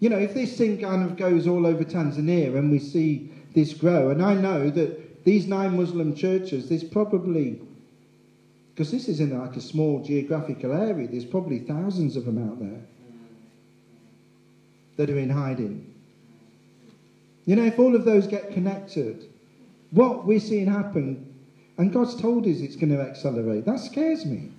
[0.00, 3.72] You know, if this thing kind of goes all over Tanzania and we see this
[3.72, 7.60] grow, and I know that these nine Muslim churches, there's probably,
[8.74, 12.58] because this is in like a small geographical area, there's probably thousands of them out
[12.58, 12.80] there
[14.96, 15.94] that are in hiding.
[17.44, 19.24] You know, if all of those get connected,
[19.90, 21.34] what we're seeing happen,
[21.78, 24.50] and God's told us it's going to accelerate, that scares me.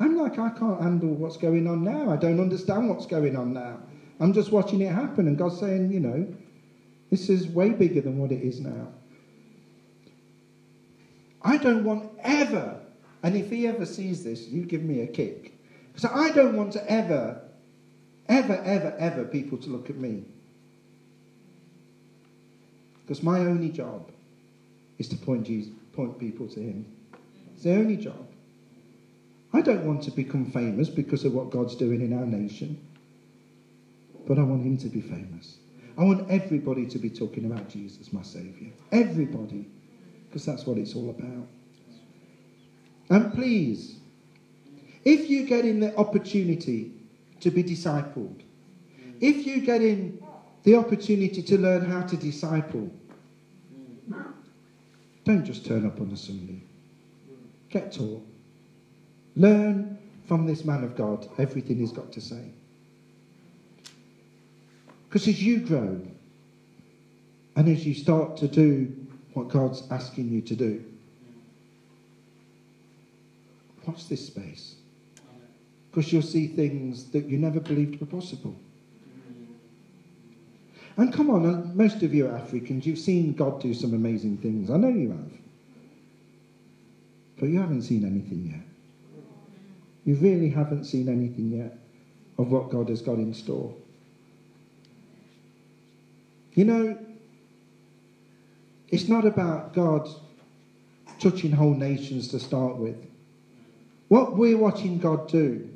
[0.00, 2.10] I'm like, I can't handle what's going on now.
[2.10, 3.78] I don't understand what's going on now.
[4.18, 6.26] I'm just watching it happen, and God's saying, you know,
[7.10, 8.88] this is way bigger than what it is now.
[11.42, 12.80] I don't want ever,
[13.22, 15.52] and if he ever sees this, you give me a kick.
[15.92, 17.42] Because I don't want to ever,
[18.26, 20.24] ever, ever, ever people to look at me.
[23.02, 24.10] Because my only job
[24.98, 26.86] is to point, Jesus, point people to him.
[27.54, 28.29] It's the only job.
[29.52, 32.78] I don't want to become famous because of what God's doing in our nation,
[34.26, 35.58] but I want Him to be famous.
[35.98, 38.70] I want everybody to be talking about Jesus, my Saviour.
[38.92, 39.68] Everybody,
[40.28, 41.46] because that's what it's all about.
[43.10, 43.96] And please,
[45.04, 46.90] if you get in the opportunity
[47.40, 48.40] to be discipled,
[49.20, 50.16] if you get in
[50.62, 52.90] the opportunity to learn how to disciple,
[55.24, 56.62] don't just turn up on a Sunday.
[57.68, 58.29] Get taught.
[59.36, 62.52] Learn from this man of God everything he's got to say.
[65.08, 66.00] Because as you grow
[67.56, 68.94] and as you start to do
[69.34, 70.84] what God's asking you to do,
[73.86, 74.76] watch this space.
[75.90, 78.54] Because you'll see things that you never believed were possible.
[80.96, 82.86] And come on, uh, most of you are Africans.
[82.86, 84.70] You've seen God do some amazing things.
[84.70, 85.32] I know you have.
[87.38, 88.69] But you haven't seen anything yet.
[90.10, 91.78] You really haven't seen anything yet
[92.36, 93.72] of what God has got in store.
[96.54, 96.98] You know,
[98.88, 100.08] it's not about God
[101.20, 102.96] touching whole nations to start with.
[104.08, 105.68] What we're watching God do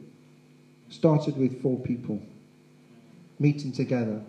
[0.89, 2.21] started with four people
[3.39, 4.21] meeting together,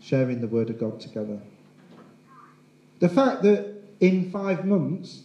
[0.00, 1.38] sharing the Word of God together.
[3.00, 3.66] The fact that
[4.00, 5.24] in five months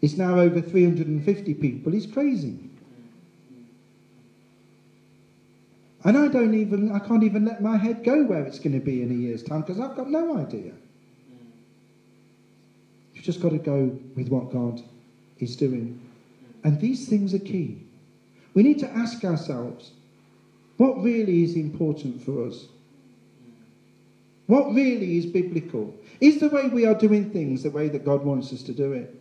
[0.00, 2.56] it's now over 350 people is crazy.
[6.04, 8.84] And I don't even, I can't even let my head go where it's going to
[8.84, 10.72] be in a year's time because I've got no idea.
[13.14, 14.82] You've just got to go with what God
[15.38, 16.00] is doing.
[16.62, 17.86] And these things are key.
[18.52, 19.92] We need to ask ourselves
[20.76, 22.66] what really is important for us?
[24.46, 25.94] What really is biblical?
[26.20, 28.92] Is the way we are doing things the way that God wants us to do
[28.92, 29.14] it?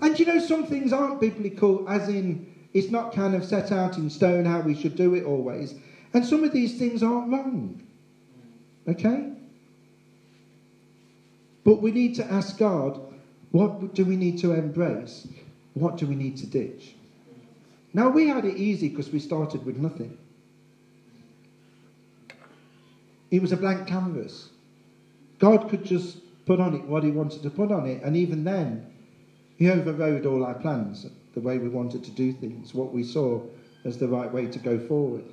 [0.00, 3.98] And you know, some things aren't biblical, as in it's not kind of set out
[3.98, 5.74] in stone how we should do it always.
[6.14, 7.82] And some of these things aren't wrong.
[8.86, 9.32] Okay?
[11.64, 13.00] But we need to ask God,
[13.50, 15.26] what do we need to embrace?
[15.74, 16.94] What do we need to ditch?
[17.92, 20.16] Now, we had it easy because we started with nothing.
[23.30, 24.50] It was a blank canvas.
[25.38, 28.44] God could just put on it what He wanted to put on it, and even
[28.44, 28.86] then,
[29.56, 33.40] He overrode all our plans, the way we wanted to do things, what we saw
[33.84, 35.24] as the right way to go forward.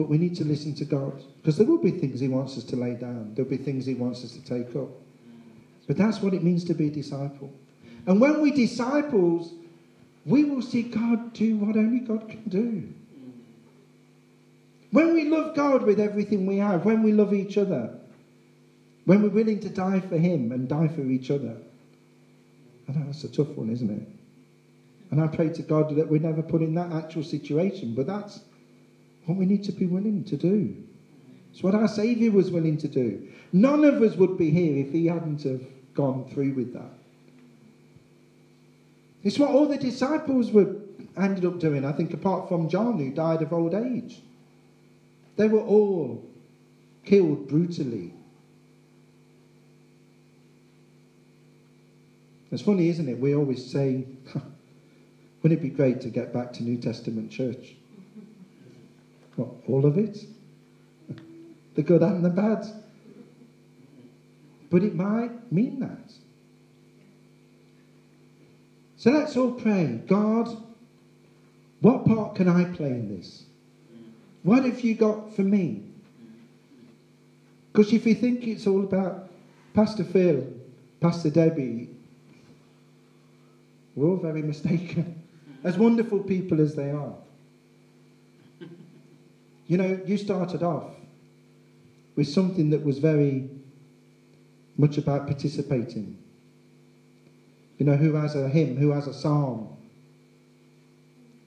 [0.00, 1.12] But we need to listen to God
[1.42, 3.92] because there will be things He wants us to lay down, there'll be things He
[3.92, 4.88] wants us to take up.
[5.86, 7.52] But that's what it means to be a disciple.
[8.06, 9.52] And when we disciples,
[10.24, 12.88] we will see God do what only God can do.
[14.90, 17.90] When we love God with everything we have, when we love each other,
[19.04, 21.58] when we're willing to die for Him and die for each other,
[22.88, 24.08] I know that's a tough one, isn't it?
[25.10, 28.40] And I pray to God that we're never put in that actual situation, but that's
[29.26, 30.74] what we need to be willing to do.
[31.52, 33.28] It's what our Saviour was willing to do.
[33.52, 35.62] None of us would be here if he hadn't have
[35.94, 36.92] gone through with that.
[39.22, 40.76] It's what all the disciples were
[41.16, 44.22] ended up doing, I think, apart from John, who died of old age.
[45.36, 46.24] They were all
[47.04, 48.12] killed brutally.
[52.50, 53.18] It's funny, isn't it?
[53.18, 54.06] We always say,
[55.42, 57.76] wouldn't it be great to get back to New Testament church?
[59.40, 60.18] What, all of it?
[61.74, 62.66] The good and the bad?
[64.68, 66.12] But it might mean that.
[68.98, 70.02] So let's all pray.
[70.06, 70.54] God,
[71.80, 73.46] what part can I play in this?
[74.42, 75.84] What have you got for me?
[77.72, 79.30] Because if you think it's all about
[79.72, 80.46] Pastor Phil,
[81.00, 81.88] Pastor Debbie,
[83.94, 85.16] we're all very mistaken.
[85.64, 87.16] As wonderful people as they are.
[89.70, 90.90] You know, you started off
[92.16, 93.48] with something that was very
[94.76, 96.18] much about participating.
[97.78, 99.68] You know, who has a hymn, who has a psalm,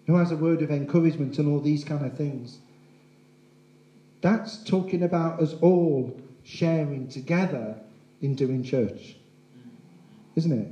[0.07, 2.59] who has a word of encouragement and all these kind of things.
[4.21, 7.75] That's talking about us all sharing together
[8.21, 9.17] in doing church,
[10.37, 10.71] isn't it?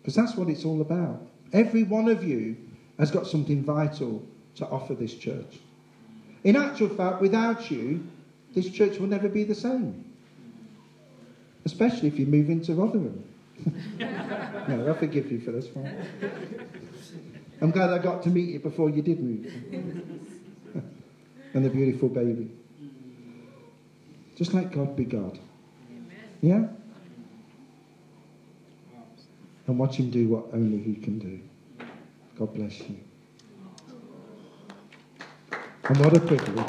[0.00, 1.20] Because that's what it's all about.
[1.52, 2.56] Every one of you
[2.98, 4.24] has got something vital
[4.54, 5.60] to offer this church.
[6.46, 8.06] In actual fact, without you,
[8.54, 10.04] this church will never be the same.
[11.64, 13.24] Especially if you move into Rotherham.
[13.98, 15.92] no, I forgive you for this one.
[17.60, 19.52] I'm glad I got to meet you before you did move.
[21.52, 22.48] and the beautiful baby.
[24.36, 25.40] Just let God be God.
[26.42, 26.68] Yeah?
[29.66, 31.40] And watch Him do what only He can do.
[32.38, 33.00] God bless you.
[35.88, 36.66] And what a privilege.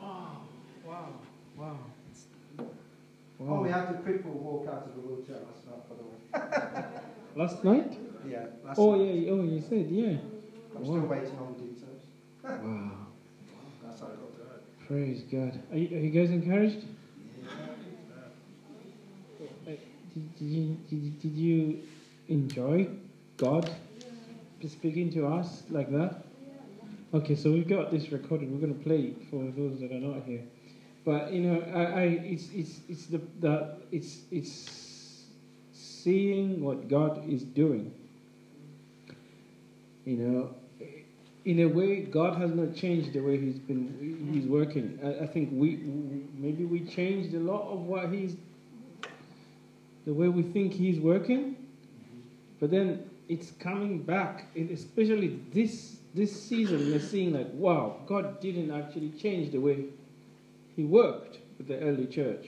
[0.00, 0.42] Wow,
[0.84, 1.08] wow,
[1.56, 1.76] wow.
[3.40, 6.84] Oh, we had the cripple walk out of the wheelchair last night, by the way.
[7.36, 7.98] Last night?
[8.26, 9.14] Yeah, last Oh, night.
[9.14, 10.16] yeah, oh, you said, yeah.
[10.74, 12.02] I'm still waiting on the details.
[12.42, 12.90] Wow.
[13.84, 14.86] That's how I got to.
[14.86, 15.60] Praise God.
[15.70, 16.86] Are you, are you guys encouraged?
[19.66, 19.70] Uh,
[20.14, 21.82] Did, did, you, did, did you
[22.28, 22.88] enjoy
[23.36, 23.70] God
[24.66, 26.24] speaking to us like that?
[27.14, 28.50] Okay, so we've got this recorded.
[28.50, 30.42] We're going to play for those that are not here.
[31.04, 35.24] But you know, I, I it's it's it's the, the it's it's
[35.72, 37.94] seeing what God is doing.
[40.04, 40.54] You know,
[41.44, 44.98] in a way, God has not changed the way He's been He's working.
[45.04, 45.76] I, I think we
[46.34, 48.34] maybe we changed a lot of what He's
[50.06, 51.56] the way we think He's working,
[52.58, 54.46] but then it's coming back.
[54.54, 59.84] And especially this this season, we're seeing like, wow, God didn't actually change the way
[60.74, 62.46] He worked with the early church.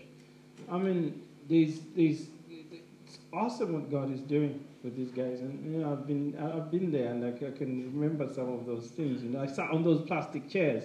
[0.70, 5.80] I mean, there's there's it's awesome what God is doing with these guys, and you
[5.80, 9.22] know, I've been I've been there, and like I can remember some of those things.
[9.22, 10.84] You know, I sat on those plastic chairs.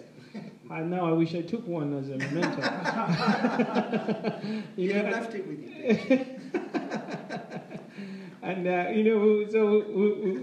[0.69, 2.61] I now I wish I took one as a memento.
[4.77, 6.25] you You know, left it with you.
[8.53, 9.83] and uh, you know, so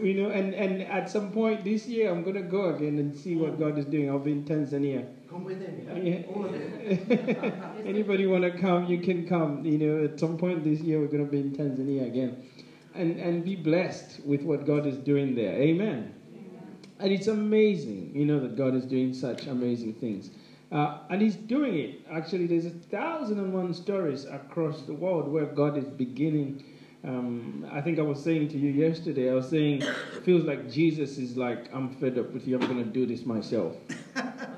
[0.05, 3.37] you know, and, and at some point this year, I'm gonna go again and see
[3.37, 4.11] what God is doing.
[4.11, 5.07] I'll be in Tanzania.
[5.29, 5.87] Come with him.
[6.05, 7.83] Yeah.
[7.87, 8.87] Anybody want to come?
[8.87, 9.65] You can come.
[9.65, 12.45] You know, at some point this year, we're gonna be in Tanzania again,
[12.95, 15.55] and and be blessed with what God is doing there.
[15.55, 16.15] Amen.
[16.99, 20.31] And it's amazing, you know, that God is doing such amazing things.
[20.71, 22.01] Uh, and He's doing it.
[22.11, 26.63] Actually, there's a thousand and one stories across the world where God is beginning.
[27.03, 30.71] Um, I think I was saying to you yesterday, I was saying, it feels like
[30.71, 33.77] Jesus is like, I'm fed up with you, I'm going to do this myself.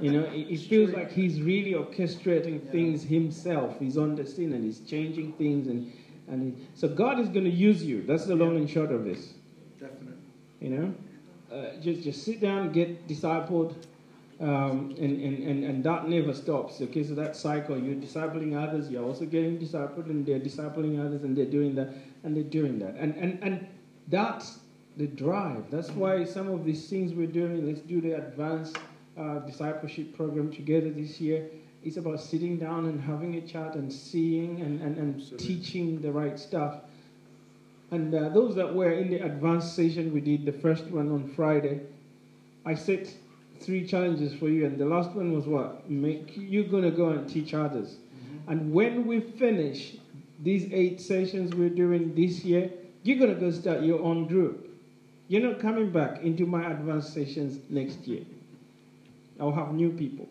[0.00, 3.78] You know, it, it feels like He's really orchestrating things Himself.
[3.78, 5.68] He's on the scene and He's changing things.
[5.68, 5.92] And,
[6.26, 8.02] and he, so God is going to use you.
[8.02, 9.34] That's the long and short of this.
[9.78, 10.14] Definitely.
[10.60, 10.94] You know,
[11.52, 13.74] uh, just just sit down, get discipled,
[14.40, 16.80] um, and, and, and, and that never stops.
[16.80, 21.22] Okay, so that cycle, you're discipling others, you're also getting discipled, and they're discipling others,
[21.24, 21.92] and they're doing that,
[22.24, 23.66] and they're doing that, and and and
[24.08, 24.60] that's
[24.96, 25.70] the drive.
[25.70, 27.66] That's why some of these things we're doing.
[27.66, 28.78] Let's do the advanced
[29.16, 31.48] uh, discipleship program together this year.
[31.84, 35.46] It's about sitting down and having a chat and seeing and, and, and Absolutely.
[35.46, 36.76] teaching the right stuff.
[37.90, 41.28] And uh, those that were in the advanced session, we did the first one on
[41.34, 41.80] Friday.
[42.64, 43.12] I set
[43.60, 45.90] three challenges for you, and the last one was what?
[45.90, 47.96] Make you're gonna go and teach others.
[48.46, 49.96] And when we finish
[50.42, 52.70] these eight sessions we're doing this year,
[53.02, 54.68] you're gonna go start your own group.
[55.28, 58.24] You're not coming back into my advanced sessions next year.
[59.40, 60.28] I'll have new people.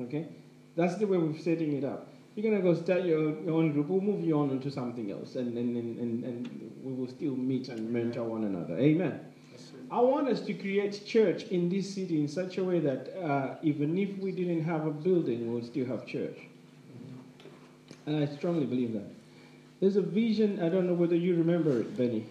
[0.00, 0.26] Okay?
[0.74, 2.08] That's the way we're setting it up.
[2.34, 3.88] you're going to go start your, your own group.
[3.88, 7.34] We'll move you on into something else, and, and, and, and, and we will still
[7.34, 8.78] meet and mentor one another.
[8.78, 9.20] Amen.
[9.90, 13.54] I want us to create church in this city in such a way that uh,
[13.62, 16.36] even if we didn't have a building, we'll still have church.
[18.04, 19.15] And I strongly believe that.
[19.86, 22.26] There's a vision, I don't know whether you remember it, Benny.